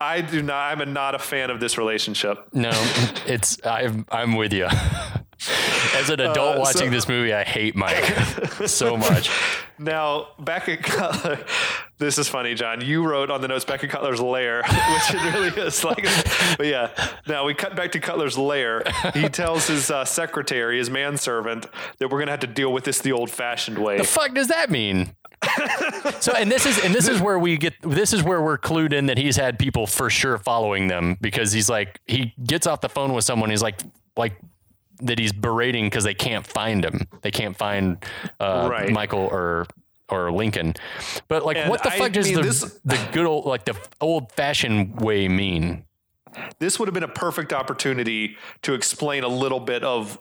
[0.00, 0.72] I do not.
[0.72, 2.38] I'm a, not a fan of this relationship.
[2.54, 2.70] No,
[3.26, 4.66] it's I'm I'm with you.
[5.96, 8.04] As an adult Uh, watching so- this movie, I hate Mike
[8.66, 9.30] so much.
[9.78, 11.38] Now, back at Cutler,
[11.96, 12.82] this is funny, John.
[12.82, 16.06] You wrote on the notes back at Cutler's lair, which it really is like.
[16.58, 16.90] But yeah,
[17.26, 18.82] now we cut back to Cutler's lair.
[19.14, 21.66] He tells his uh, secretary, his manservant,
[21.98, 23.96] that we're gonna have to deal with this the old-fashioned way.
[23.96, 25.14] The fuck does that mean?
[26.20, 28.92] so and this is and this is where we get this is where we're clued
[28.92, 32.80] in that he's had people for sure following them because he's like he gets off
[32.82, 33.80] the phone with someone he's like
[34.16, 34.34] like
[35.02, 38.04] that he's berating because they can't find him they can't find
[38.38, 38.90] uh, Right.
[38.92, 39.66] Michael or
[40.10, 40.74] or Lincoln
[41.28, 43.64] but like And what the I fuck does mean, the this- the good old like
[43.64, 45.84] the old fashioned way mean
[46.58, 50.18] this would have been a perfect opportunity to explain a little bit of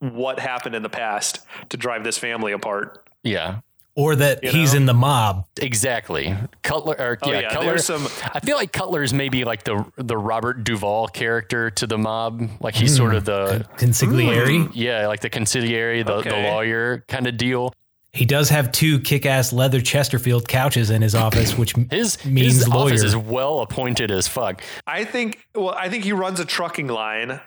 [0.00, 3.06] what happened in the past to drive this family apart.
[3.22, 3.58] yeah
[3.98, 4.76] Or that You he's know?
[4.78, 5.44] in the mob.
[5.60, 6.32] Exactly.
[6.62, 7.78] Cutler or yeah, Oh, yeah, Cutler.
[7.78, 12.48] some- I feel like Cutler's maybe like the the Robert Duvall character to the mob.
[12.60, 13.26] Like he's sort of hmm.
[13.26, 14.46] the Consigliere.
[14.46, 17.74] Mm, yeah, like the consigliere, the, the lawyer kind of deal.
[18.12, 22.68] He does have two kick-ass leather Chesterfield couches in his office, which His means his
[22.68, 22.84] lawyer.
[22.86, 24.62] office is well appointed as fuck.
[24.86, 27.40] I think well, I think he runs a trucking line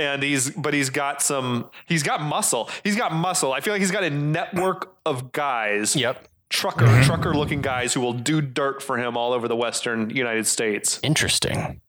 [0.00, 2.68] and he's but he's got some he's got muscle.
[2.82, 3.52] He's got muscle.
[3.52, 5.96] I feel like he's got a network of guys.
[5.96, 6.28] Yep.
[6.48, 7.02] Trucker, mm-hmm.
[7.02, 10.98] trucker looking guys who will do dirt for him all over the western United States.
[11.02, 11.80] Interesting.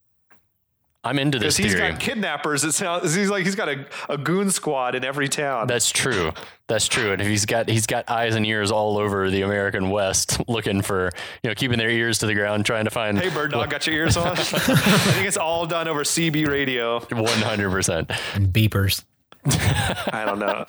[1.04, 1.90] I'm into this Because he's theory.
[1.92, 2.62] got kidnappers.
[2.62, 5.66] It sounds he's like he's got a, a goon squad in every town.
[5.66, 6.30] That's true.
[6.68, 7.12] That's true.
[7.12, 11.10] And he's got he's got eyes and ears all over the American West, looking for
[11.42, 13.18] you know keeping their ears to the ground, trying to find.
[13.18, 14.28] hey, bird dog, got your ears on?
[14.32, 17.00] I think it's all done over CB radio.
[17.00, 18.10] One hundred percent.
[18.34, 19.04] And beepers.
[19.44, 20.64] I don't know.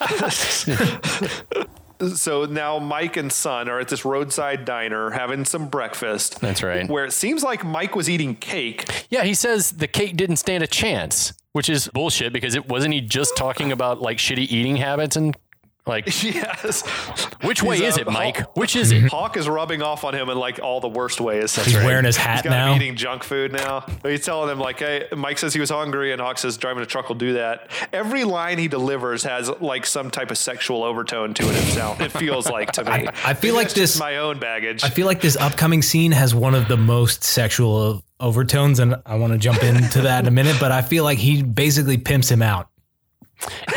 [2.09, 6.39] so now Mike and son are at this roadside diner having some breakfast.
[6.39, 6.89] That's right.
[6.89, 9.07] Where it seems like Mike was eating cake.
[9.09, 12.93] Yeah, he says the cake didn't stand a chance, which is bullshit because it wasn't
[12.93, 15.35] he just talking about like shitty eating habits and
[15.85, 16.81] like yes.
[17.41, 18.37] which way He's, is uh, it, Mike?
[18.37, 19.03] Hawk- Which is it?
[19.11, 21.55] Hawk is rubbing off on him in like all the worst ways.
[21.55, 22.73] He's wearing his He's hat got now.
[22.73, 23.85] him eating junk food now.
[24.03, 26.85] He's telling him like, "Hey, Mike says he was hungry," and Hawk says, "Driving a
[26.85, 31.33] truck will do that." Every line he delivers has like some type of sexual overtone
[31.33, 31.53] to it.
[31.53, 32.01] It.
[32.01, 33.07] It feels like to me.
[33.25, 34.83] I feel like this- my own baggage.
[34.83, 39.15] I feel like this upcoming scene has one of the most sexual overtones, and I
[39.15, 40.55] want to jump into that in a minute.
[40.59, 42.69] But I feel like he basically pimps him out.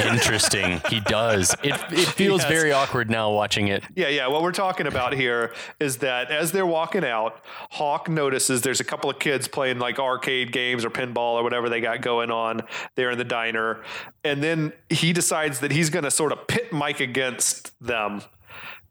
[0.04, 0.80] Interesting.
[0.90, 1.54] He does.
[1.62, 2.50] It it feels Yes.
[2.50, 3.82] very awkward now watching it.
[3.94, 4.26] Yeah, yeah.
[4.26, 8.84] What we're talking about here is that as they're walking out, Hawk notices there's a
[8.84, 12.62] couple of kids playing like arcade games or pinball or whatever they got going on
[12.94, 13.82] there in the diner.
[14.24, 18.22] And then he decides that he's going to sort of pit Mike against them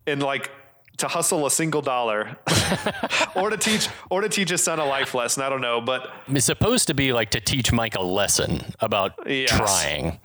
[0.07, 0.49] and like
[0.97, 2.37] to hustle a single dollar
[3.35, 5.43] or to teach or to teach his son a life lesson.
[5.43, 9.11] I don't know, but It's supposed to be like to teach Mike a lesson about
[9.27, 9.49] Yes.
[9.49, 10.19] trying,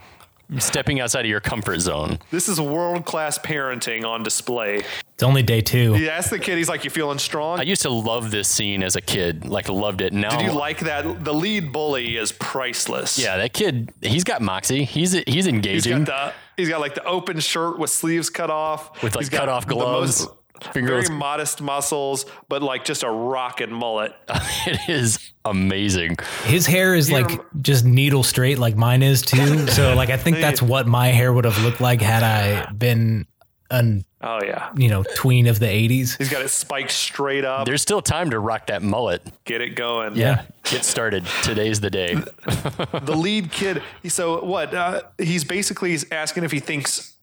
[0.59, 2.19] stepping outside of your comfort zone.
[2.31, 4.83] this is world class parenting on display.
[5.15, 5.93] It's only day two.
[5.95, 7.61] He asks the kid, he's like, You feeling strong?
[7.61, 10.13] I used to love this scene as a kid, like loved it.
[10.13, 11.25] Now, Did you like that?
[11.25, 13.19] The lead bully is priceless.
[13.19, 14.85] yeah, that kid, he's got moxie.
[14.85, 18.51] He's he's He's engaging got the he's got like the open shirt with sleeves cut
[18.51, 20.21] off, with like He's got cut off the gloves.
[20.27, 20.35] most-
[20.73, 21.09] Fingerless.
[21.09, 24.15] very modest muscles, but like just a rockin' mullet.
[24.67, 26.17] it is amazing.
[26.45, 29.67] His hair is like rem- just needle straight, like mine is too.
[29.71, 33.27] So, like, I think that's what my hair would have looked like had I been
[33.71, 36.19] an Oh yeah, you know tween of the '80s.
[36.19, 37.65] he's got it spiked straight up.
[37.65, 39.23] There's still time to rock that mullet.
[39.45, 40.15] Get it going.
[40.15, 41.25] Yeah, get started.
[41.43, 42.17] Today's the day.
[43.03, 43.83] the lead kid.
[44.09, 44.75] So what?
[44.75, 47.15] Uh, he's basically asking if he thinks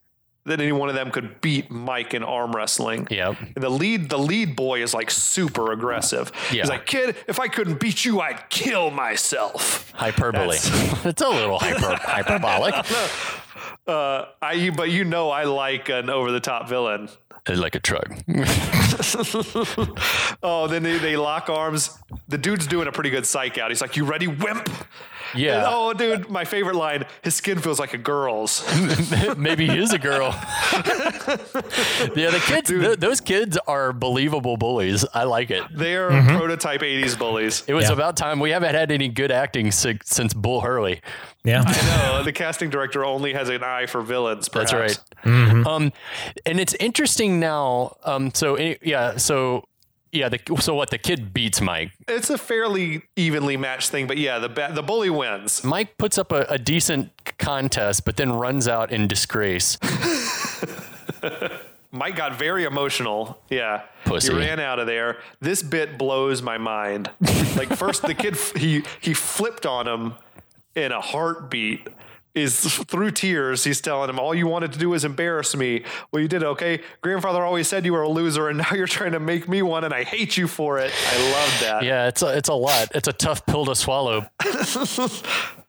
[0.47, 3.07] that any one of them could beat Mike in arm wrestling.
[3.12, 3.36] Yeah.
[3.39, 6.31] And the lead, the lead boy is like super aggressive.
[6.51, 6.63] Yeah.
[6.63, 9.91] He's like, kid, if I couldn't beat you, I'd kill myself.
[9.91, 10.57] Hyperbole.
[10.60, 12.75] it's a little hyper, hyperbolic.
[13.88, 17.10] Uh, I, but you know, I like an over the top villain.
[17.55, 18.07] Like a truck.
[20.43, 21.97] Oh, then they, they lock arms.
[22.27, 23.71] The dude's doing a pretty good psych out.
[23.71, 24.69] He's like, "You ready, wimp?"
[25.36, 25.65] Yeah.
[25.67, 27.05] Oh, dude, my favorite line.
[27.21, 28.63] His skin feels like a girl's.
[29.38, 30.29] Maybe he is a girl.
[32.15, 35.05] yeah, the kids, th- those kids are believable bullies.
[35.13, 35.63] I like it.
[35.73, 36.38] They are Mm-hmm.
[36.38, 37.63] prototype '80s bullies.
[37.67, 37.93] It was Yeah.
[37.93, 38.39] about time.
[38.39, 41.01] We haven't had any good acting si- since Bull Hurley.
[41.47, 42.23] Yeah, I know.
[42.25, 44.49] the casting director only has an eye for villains.
[44.49, 44.99] That's perhaps.
[45.25, 45.65] right.
[45.65, 45.93] Um,
[46.45, 47.95] and it's interesting now.
[48.03, 49.65] Um, so yeah, so
[50.12, 50.89] yeah, the, so what?
[50.89, 51.91] The kid beats Mike.
[52.07, 55.63] It's a fairly evenly matched thing, but yeah, the ba- the bully wins.
[55.63, 59.77] Mike puts up a, a decent contest, but then runs out in disgrace.
[61.91, 63.39] Mike got very emotional.
[63.49, 64.33] Yeah, Pussy.
[64.33, 65.17] he ran out of there.
[65.39, 67.10] This bit blows my mind.
[67.55, 70.15] like first, the kid f- he he flipped on him
[70.77, 71.87] in a heartbeat.
[72.35, 73.63] Is through tears.
[73.63, 75.83] He's telling him, "All you wanted to do was embarrass me.
[76.11, 76.81] Well, you did okay.
[77.01, 79.83] Grandfather always said you were a loser, and now you're trying to make me one,
[79.83, 80.91] and I hate you for it.
[81.09, 81.83] I love that.
[81.83, 82.89] Yeah, it's a, it's a lot.
[82.93, 84.27] It's a tough pill to swallow.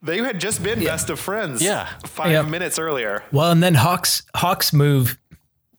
[0.02, 1.60] They had just been best of friends.
[1.62, 1.88] Yeah.
[2.04, 2.42] five Yeah.
[2.42, 3.24] minutes earlier.
[3.32, 5.18] Well, and then Hawks Hawks move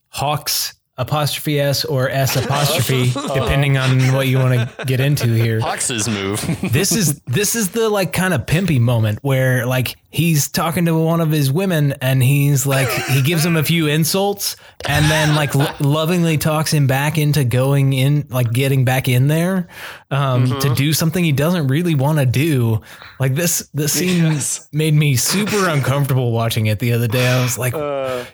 [0.09, 5.59] Hawks apostrophe S or S apostrophe, depending on what you want to get into here.
[5.59, 6.39] Hawks's move.
[6.69, 10.97] This is this is the like kind of pimpy moment where like he's talking to
[10.97, 14.55] one of his women and he's like he gives him a few insults
[14.88, 19.27] and then like lo- lovingly talks him back into going in like getting back in
[19.27, 19.67] there
[20.12, 22.82] um, to do something he doesn't really want to do.
[23.19, 24.67] Like this this scene Yes.
[24.72, 27.28] made me super uncomfortable watching it the other day.
[27.28, 27.74] I was like,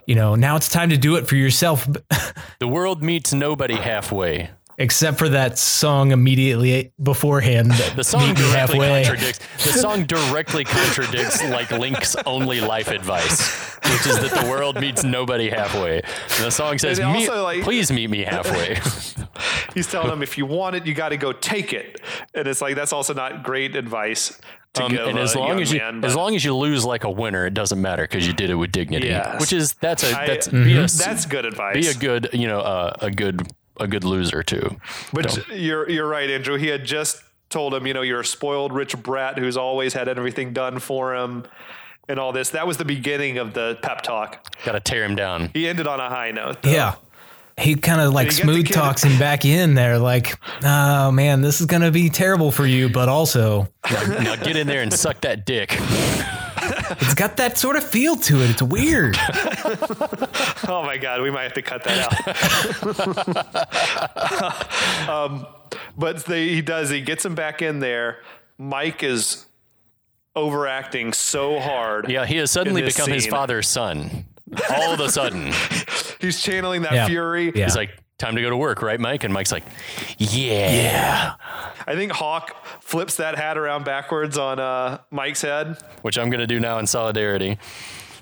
[0.08, 1.88] you know, now it's time to do it for yourself.
[2.60, 4.50] the world meets nobody halfway.
[4.78, 7.72] Except for that song immediately beforehand.
[7.96, 9.04] The song directly halfway.
[9.06, 9.40] contradicts.
[9.64, 15.04] The song directly contradicts like Link's only life advice, which is that the world meets
[15.04, 16.02] nobody halfway.
[16.02, 18.76] And the song says, And "Me- like- "Please meet me halfway."
[19.74, 22.00] He's telling him, if you want it, you got to go take it.
[22.34, 24.40] And it's like, that's also not great advice
[24.82, 27.46] Um, and as long as you man, as long as you lose like a winner,
[27.46, 29.08] it doesn't matter because you did it with dignity.
[29.08, 29.40] Yes.
[29.40, 31.76] Which is that's a that's be a s- that's good advice.
[31.76, 33.48] be a good you know uh, a good
[33.80, 34.78] a good loser too.
[35.14, 36.58] But you're you're right, Andrew.
[36.58, 40.08] He had just told him, you know, you're a spoiled rich brat who's always had
[40.08, 41.46] everything done for him
[42.08, 42.50] and all this.
[42.52, 44.46] That was the beginning of the pep talk.
[44.66, 45.52] Got to tear him down.
[45.54, 46.62] He ended on a high note.
[46.62, 46.72] though.
[46.72, 46.96] Yeah.
[47.58, 50.38] He kind of like Did he get the smooth talks him back in there, like,
[50.64, 54.58] oh man, this is going to be terrible for you, but also Now, now get
[54.58, 55.80] in there and suck that dick.
[57.01, 58.49] it's got that sort of feel to it.
[58.51, 59.17] It's weird.
[60.67, 62.12] Oh my God, we might have to cut that
[65.06, 65.10] out.
[65.10, 65.45] um,
[65.97, 66.89] but they, he does.
[66.89, 68.19] He gets him back in there.
[68.58, 69.45] Mike is
[70.36, 72.10] overacting so hard.
[72.10, 74.25] Yeah, he has suddenly In this become his father's son.
[74.71, 75.51] All of a sudden,
[76.19, 77.08] He's channeling that Yeah.
[77.08, 77.51] fury.
[77.54, 77.65] Yeah.
[77.65, 79.63] he's like, "Time to go to work, right, Mike?" And Mike's like,
[80.17, 81.34] "Yeah." Yeah.
[81.88, 85.78] I think Hawk flips that hat around backwards on uh, Mike's head.
[86.01, 87.58] Which I'm gonna do now in solidarity.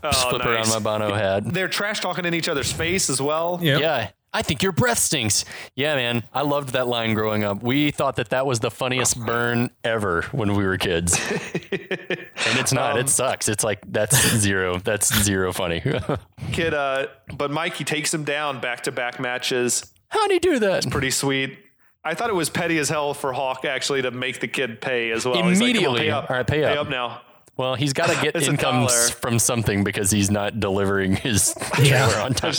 [0.04, 1.44] Just Oh, flip around my Bono hat.
[1.46, 3.60] They're trash talking in each other's face as well.
[3.62, 3.80] Yep.
[3.80, 4.10] Yeah.
[4.34, 5.46] I think your breath stinks.
[5.76, 6.24] Yeah, man.
[6.34, 7.62] I loved that line growing up.
[7.62, 11.16] We thought that that was the funniest burn ever when we were kids.
[11.72, 12.94] and it's not.
[12.94, 13.48] Um, it sucks.
[13.48, 14.80] It's like, that's zero.
[14.80, 15.82] That's zero funny.
[16.52, 19.94] Kid, uh, but Mike, he takes him down back to back matches.
[20.10, 20.78] How'd he do that?
[20.78, 21.60] It's pretty sweet.
[22.04, 25.12] I thought it was petty as hell for Hawk actually to make the kid pay
[25.12, 25.36] as well.
[25.36, 26.00] He's like, "Come on, Immediately.
[26.02, 26.30] pay up.
[26.30, 27.22] All right, pay up." now.
[27.56, 28.88] Well, he's got to get It's income
[29.20, 32.08] from something because he's not delivering his Yeah.
[32.08, 32.54] trailer on time.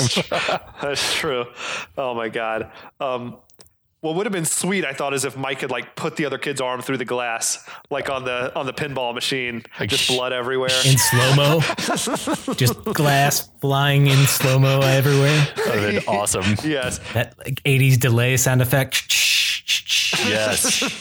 [0.82, 1.46] That's true.
[1.98, 2.70] Oh my god.
[3.00, 3.38] Um,
[4.00, 6.36] what would have been sweet, I thought, is if Mike had like put the other
[6.36, 10.08] kid's arm through the glass, like on the on the pinball machine, Like, just sh-
[10.14, 10.68] blood everywhere.
[10.84, 11.60] In slow mo,
[12.54, 15.46] just glass flying in slow mo everywhere.
[15.56, 16.54] That would have been awesome.
[16.62, 16.98] yes.
[17.14, 19.08] That like 80s delay sound effect.
[20.20, 21.00] Yes.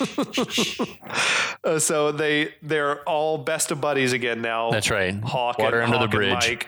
[1.64, 4.72] Uh, so they they're all best of buddies again now.
[4.72, 5.16] That's right.
[5.24, 6.50] Hawk Water and, under the Hawk and bridge.
[6.50, 6.68] Mike.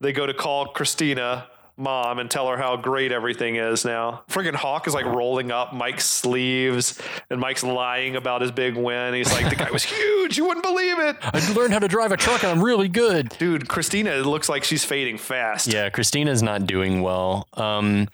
[0.00, 1.46] They go to call Christina
[1.76, 4.22] mom and tell her how great everything is now.
[4.28, 9.14] Friggin' Hawk is like rolling up Mike's sleeves and Mike's lying about his big win.
[9.14, 10.36] He's like, the guy was huge.
[10.36, 11.16] You wouldn't believe it.
[11.22, 13.30] I learned how to drive a truck and I'm really good.
[13.38, 15.72] Dude, Christina it looks like she's fading fast.
[15.72, 17.48] Yeah, Christina's not doing well.
[17.54, 18.08] Um,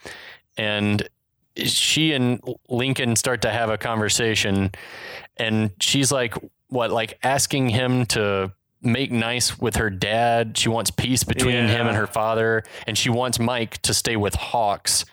[0.56, 1.08] and
[1.64, 4.71] she and Lincoln start to have a conversation,
[5.37, 6.35] and she's like,
[6.68, 10.57] what, like asking him to make nice with her dad.
[10.57, 14.35] She wants peace between him and her father, and she wants Mike to stay with
[14.35, 15.05] Hawks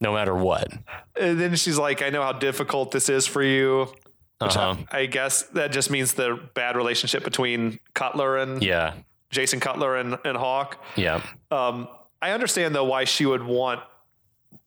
[0.00, 0.72] no matter what.
[1.20, 3.92] And then she's like, I know how difficult this is for you.
[4.40, 4.76] Uh-huh.
[4.92, 8.94] I, I guess that just means the bad relationship between Cutler and Yeah.
[9.30, 10.82] Jason Cutler and, and Hawk.
[10.94, 11.22] Yeah.
[11.50, 11.88] Um,
[12.22, 13.80] I understand though why she would want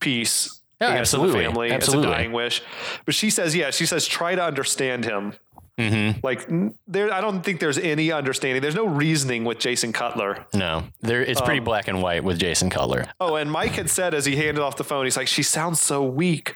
[0.01, 0.59] peace.
[0.81, 1.43] Yeah, I the absolutely.
[1.45, 1.71] family.
[1.71, 2.07] Absolutely.
[2.09, 2.61] It's a dying wish.
[3.05, 5.33] But she says, yeah, she says, try to understand him.
[5.77, 6.19] Mm-hmm.
[6.21, 6.47] Like
[6.87, 8.61] there, I don't think there's any understanding.
[8.61, 10.45] There's no reasoning with Jason Cutler.
[10.53, 11.21] No, there.
[11.23, 13.05] It's Um, pretty black and white with Jason Cutler.
[13.19, 15.79] Oh, and Mike had said as he handed off the phone, he's like, she sounds
[15.81, 16.55] so weak.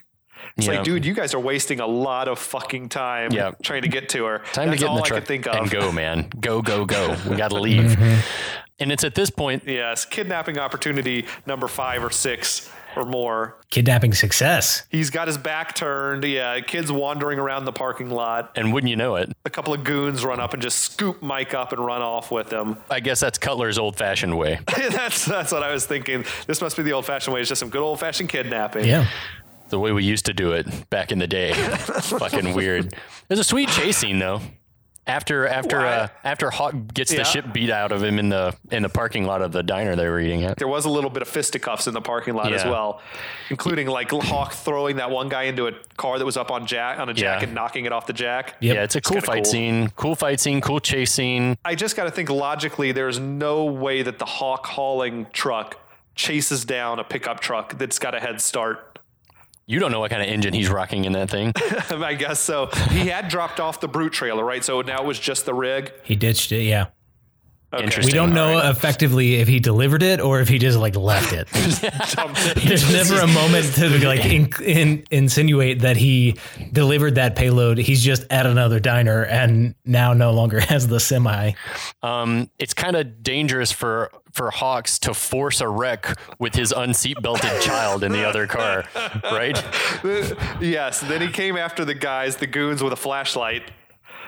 [0.57, 0.73] It's Yeah.
[0.75, 3.51] like, dude, you guys are wasting a lot of fucking time Yeah.
[3.63, 4.39] trying to get to her.
[4.53, 5.55] Time That's to get in the I truck could think of.
[5.55, 6.29] and go, man.
[6.39, 7.15] Go, go, go.
[7.27, 7.97] We got to leave.
[8.79, 13.57] And it's at this point Yes, kidnapping opportunity number five or six or more.
[13.69, 14.83] Kidnapping success.
[14.89, 16.23] He's got his back turned.
[16.23, 18.51] Yeah, kids wandering around the parking lot.
[18.55, 19.31] And wouldn't you know it?
[19.45, 22.51] A couple of goons run up and just scoop Mike up and run off with
[22.51, 22.77] him.
[22.89, 24.59] I guess that's Cutler's old fashioned way.
[24.89, 26.25] that's that's what I was thinking.
[26.47, 27.41] This must be the old fashioned way.
[27.41, 28.85] It's just some good old fashioned kidnapping.
[28.85, 29.07] Yeah.
[29.69, 31.53] The way we used to do it back in the day.
[31.53, 32.93] Fucking weird.
[33.27, 34.41] There's a sweet chase scene though.
[35.07, 37.19] After after uh, after Hawk gets Yeah.
[37.19, 39.95] the shit beat out of him in the in the parking lot of the diner
[39.95, 40.57] they were eating at.
[40.57, 43.01] There was a little bit of fisticuffs in the parking lot as well,
[43.51, 46.97] including like Hawk throwing that one guy into a car that was up on jack
[46.99, 47.45] on a jack Yeah.
[47.47, 48.55] and knocking it off the jack.
[48.61, 48.75] Yep.
[48.75, 49.51] Yeah, it's a cool kinda fight cool.
[49.51, 49.89] scene.
[49.95, 50.59] Cool fight scene.
[50.59, 51.57] Cool chase scene.
[51.63, 52.91] I just got to think logically.
[52.91, 55.77] There's no way that the Hawk hauling truck
[56.15, 58.94] chases down a pickup truck that's got a head start.
[59.67, 61.51] You don't know what kind of engine he's rocking in that thing.
[61.89, 62.67] I guess so.
[62.91, 64.63] He had dropped off the brute trailer, right?
[64.63, 65.91] So now it was just the rig.
[66.03, 66.63] He ditched it.
[66.63, 66.87] Yeah.
[67.75, 67.83] Okay.
[67.83, 68.13] Interesting.
[68.13, 71.47] We don't know effectively if he delivered it or if he just like left it.
[71.47, 76.37] There's never a moment to like in, in, insinuate that he
[76.71, 77.77] delivered that payload.
[77.77, 81.51] He's just at another diner and now no longer has the semi.
[82.01, 87.21] Um, it's kind of dangerous for for Hawks to force a wreck with his unseat
[87.21, 88.83] belted child in the other car,
[89.23, 89.61] right?
[90.61, 90.99] yes.
[90.99, 93.71] Then he came after the guys, the goons, with a flashlight.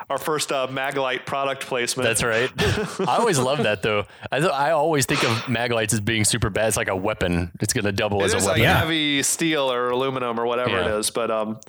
[0.10, 2.08] Our first uh, Maglite product placement.
[2.08, 2.50] That's right.
[3.08, 4.06] I always love that though.
[4.32, 6.70] I th- I always think of maglites as being super bad.
[6.70, 7.52] It's like a weapon.
[7.60, 8.62] It's gonna double It as a is weapon.
[8.62, 8.80] like Yeah.
[8.80, 10.86] heavy steel or aluminum or whatever Yeah.
[10.96, 11.10] it is.
[11.10, 11.60] But um,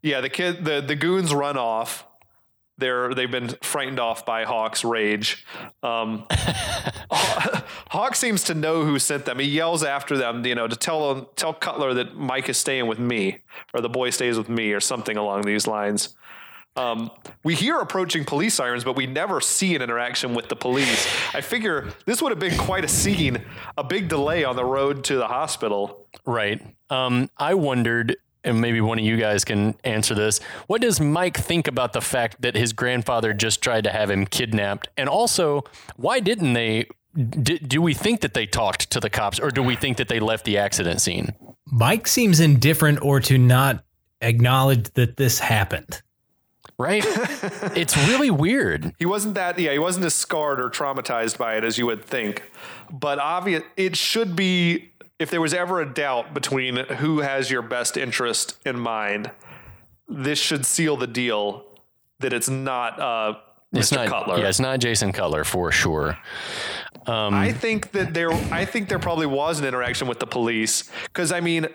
[0.00, 2.06] yeah, the kid, the the goons run off.
[2.78, 5.44] They're they've been frightened off by Hawk's rage.
[5.82, 6.24] Um,
[7.10, 9.38] Hawk seems to know who sent them.
[9.38, 12.86] He yells after them, you know, to tell them, tell Cutler that Mike is staying
[12.86, 13.38] with me,
[13.74, 16.14] or the boy stays with me, or something along these lines.
[16.74, 17.10] Um,
[17.44, 21.06] we hear approaching police sirens, but we never see an interaction with the police.
[21.34, 23.44] I figure this would have been quite a scene,
[23.76, 26.06] a big delay on the road to the hospital.
[26.24, 26.62] Right.
[26.88, 30.40] Um, I wondered, and maybe one of you guys can answer this.
[30.66, 34.24] What does Mike think about the fact that his grandfather just tried to have him
[34.24, 34.88] kidnapped?
[34.96, 35.64] And also,
[35.96, 36.86] why didn't they?
[37.14, 40.08] Do, do we think that they talked to the cops, or do we think that
[40.08, 41.34] they left the accident scene?
[41.66, 43.84] Mike seems indifferent or to not
[44.22, 46.00] acknowledge that this happened.
[46.82, 47.04] Right?
[47.76, 48.92] it's really weird.
[48.98, 52.04] He wasn't that, yeah, he wasn't as scarred or traumatized by it as you would
[52.04, 52.42] think.
[52.90, 57.62] But obvious, it should be, if there was ever a doubt between who has your
[57.62, 59.30] best interest in mind,
[60.08, 61.64] this should seal the deal
[62.18, 63.34] that it's not uh,
[63.72, 63.78] Mr.
[63.78, 64.08] It's not.
[64.08, 64.38] Cutler.
[64.38, 66.18] Yeah, it's not Jason Cutler for sure.
[67.06, 71.32] I think that there I think there probably was an interaction with the police cuz
[71.32, 71.66] I mean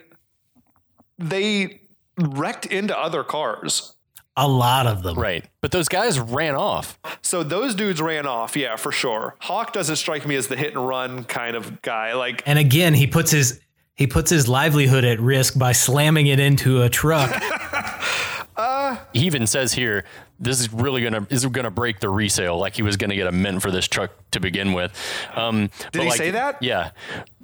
[1.18, 1.82] they
[2.18, 3.97] wrecked into other cars.
[4.40, 5.18] A lot of them.
[5.18, 5.44] Right.
[5.62, 7.00] But those guys ran off.
[7.24, 9.36] So those dudes ran off, yeah, for sure.
[9.40, 12.14] Hawk doesn't strike me as the hit and run kind of guy.
[12.14, 13.60] Like And again, he puts his
[13.96, 17.32] he puts his livelihood at risk by slamming it into a truck.
[19.14, 20.06] He even says here,
[20.40, 22.58] this is really gonna is gonna break the resale.
[22.58, 24.94] Like he was gonna get a mint for this truck to begin with.
[25.36, 26.62] Um, Did he say that?
[26.62, 26.92] Yeah.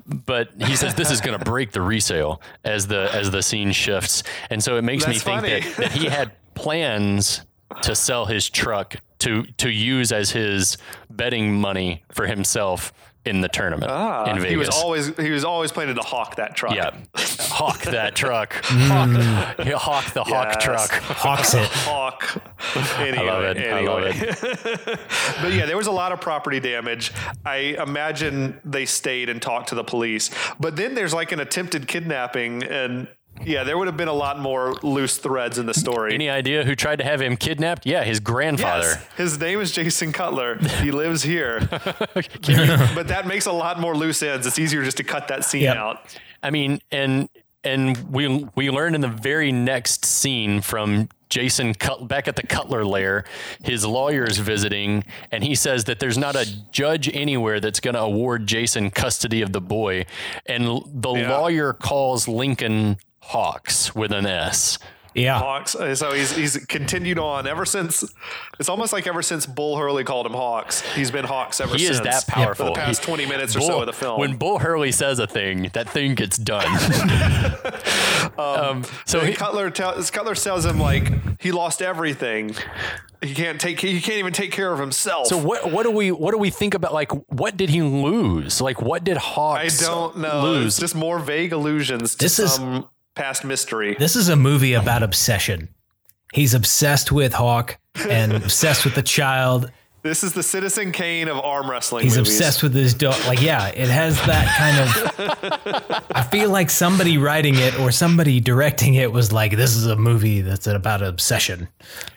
[0.05, 3.71] But he says this is going to break the resale as the as the scene
[3.71, 6.33] shifts, and so it makes me think that, that he had
[6.63, 7.41] plans
[7.81, 10.77] to sell his truck to to use as his
[11.09, 12.93] betting money for himself
[13.25, 14.45] in the tournament in Vegas.
[14.45, 16.75] Ah, he was always he was always planning to hawk that truck.
[16.75, 19.09] yeah, hawk that truck, hawk,
[19.77, 20.89] hawk the hawk truck.
[20.91, 21.67] Hawks it.
[21.83, 22.37] Hawk.
[22.97, 23.57] Anyway, love it.
[23.57, 24.99] I love it.
[25.41, 27.11] but yeah, there was a lot of property damage.
[27.45, 30.29] I imagine they stayed and talked to the police.
[30.59, 33.07] But then there's like an attempted kidnapping, and
[33.45, 36.13] yeah, there would have been a lot more loose threads in the story.
[36.13, 37.85] Any idea who tried to have him kidnapped?
[37.85, 38.83] Yeah, his grandfather.
[38.87, 40.57] Yes, his name is Jason Cutler.
[40.81, 41.59] He lives here.
[41.71, 44.45] but that makes a lot more loose ends.
[44.47, 45.77] It's easier just to cut that scene Yep.
[45.77, 46.17] out.
[46.41, 47.29] I mean, and
[47.63, 52.43] and we we learn in the very next scene from Jason Cut, back at the
[52.45, 53.23] Cutler lair,
[53.63, 58.01] his lawyer's visiting, and he says that there's not a judge anywhere that's going to
[58.01, 60.05] award Jason custody of the boy,
[60.45, 61.37] and the Yeah.
[61.37, 62.97] lawyer calls Lincoln
[63.27, 64.77] Hawks with an S.
[65.15, 65.37] Yeah.
[65.37, 65.75] Hawks.
[65.75, 68.03] Uh, So he's he's continued on ever since.
[68.59, 70.81] It's almost like ever since Bull Hurley called him Hawks.
[70.95, 71.97] He's been Hawks ever He since.
[71.97, 72.65] is that For powerful.
[72.65, 74.19] the past He- twenty minutes or so of the film.
[74.19, 76.65] When Bull Hurley says a thing, that thing gets done.
[78.39, 81.11] um, so he, Cutler tells Cutler tells him like
[81.41, 82.55] he lost everything.
[83.21, 83.79] He can't take.
[83.79, 85.27] He can't even take care of himself.
[85.27, 88.59] So what what do we what do we think about like what did he lose?
[88.61, 89.59] Like what did Hawks?
[89.59, 90.41] I Hawks don't know.
[90.41, 90.65] lose?
[90.73, 93.95] It's just more vague allusions to This is- some past mystery.
[93.97, 95.69] This is a movie about obsession.
[96.33, 97.77] He's obsessed with Hawk
[98.09, 99.71] and obsessed with the child.
[100.01, 102.03] This is the Citizen Kane of arm wrestling.
[102.03, 102.35] He's movies.
[102.35, 103.15] obsessed with his dog.
[103.25, 106.05] Like, yeah, it has that kind of.
[106.13, 109.95] I feel like somebody writing it or somebody directing it was like, "This is a
[109.95, 111.69] movie that's about obsession."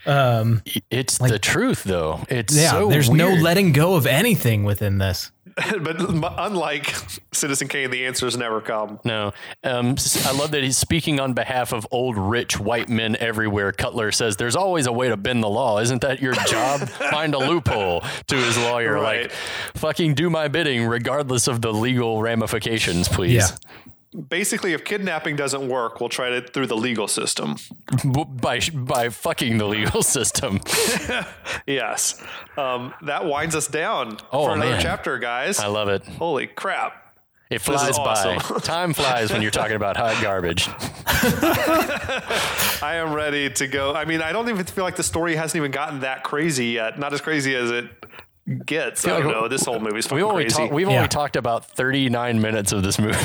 [0.05, 2.23] Um, it's the truth though.
[2.29, 5.31] It's Yeah, so there's no letting go of anything within this.
[5.81, 5.97] but
[6.39, 6.95] unlike
[7.33, 9.01] Citizen Kane, the answers never come.
[9.05, 9.33] No,
[9.65, 13.73] um, s- I love that he's speaking on behalf of old rich white men everywhere.
[13.73, 16.81] Cutler says, "There's always a way to bend the law, isn't that your job?
[17.11, 19.23] Find a loophole." To his lawyer, Right.
[19.23, 19.33] like,
[19.77, 23.47] "Fucking do my bidding, regardless of the legal ramifications, please." Yeah.
[24.29, 27.57] Basically, if kidnapping doesn't work, we'll try it through the legal system.
[28.05, 30.61] By by fucking the legal system.
[31.67, 32.23] Yes,
[32.57, 34.81] um, that winds us down Oh, for another man.
[34.81, 35.59] chapter, guys.
[35.59, 36.05] I love it.
[36.07, 36.95] Holy crap!
[37.51, 38.37] It flies by.
[38.62, 40.69] Time flies when you're talking about hot garbage.
[41.07, 43.95] I am ready to go.
[43.95, 46.99] I mean, I don't even feel like the story hasn't even gotten that crazy yet.
[46.99, 47.87] Not as crazy as it
[48.65, 49.07] gets.
[49.07, 49.49] I don't know.
[49.49, 50.57] This whole movie's We've only, crazy.
[50.57, 50.73] talked.
[50.73, 50.97] we've Yeah.
[50.97, 53.17] only talked about 39 minutes of this movie.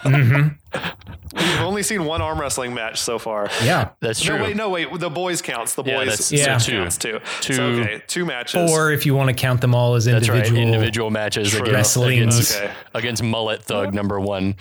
[0.00, 1.09] Mm-hmm.
[1.34, 3.48] We've only seen one arm wrestling match so far.
[3.62, 4.36] Yeah, That's true.
[4.38, 4.98] No, wait, no, wait.
[4.98, 5.74] The boys counts.
[5.74, 6.58] The Yeah, boys that's- Yeah.
[6.58, 7.20] so counts too.
[7.40, 8.70] Two- So, okay, two matches.
[8.70, 10.58] or if you want to count them all as That's individual.
[10.60, 10.66] right.
[10.66, 12.70] Individual matches against, against, Okay.
[12.94, 14.56] against Mullet Thug number one.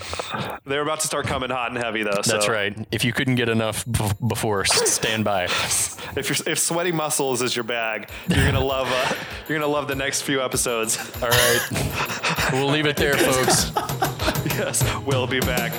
[0.66, 2.22] They're about to start coming hot and heavy though.
[2.24, 2.76] That's right.
[2.92, 5.46] If you couldn't get enough b- before, stand by.
[5.46, 8.88] If you're, if sweaty muscles is your bag, you're gonna love.
[8.92, 9.14] Uh,
[9.48, 11.00] you're gonna love the next few episodes.
[11.22, 12.50] All right.
[12.54, 13.72] We'll leave it there, folks.
[14.58, 15.72] yes, we'll be back.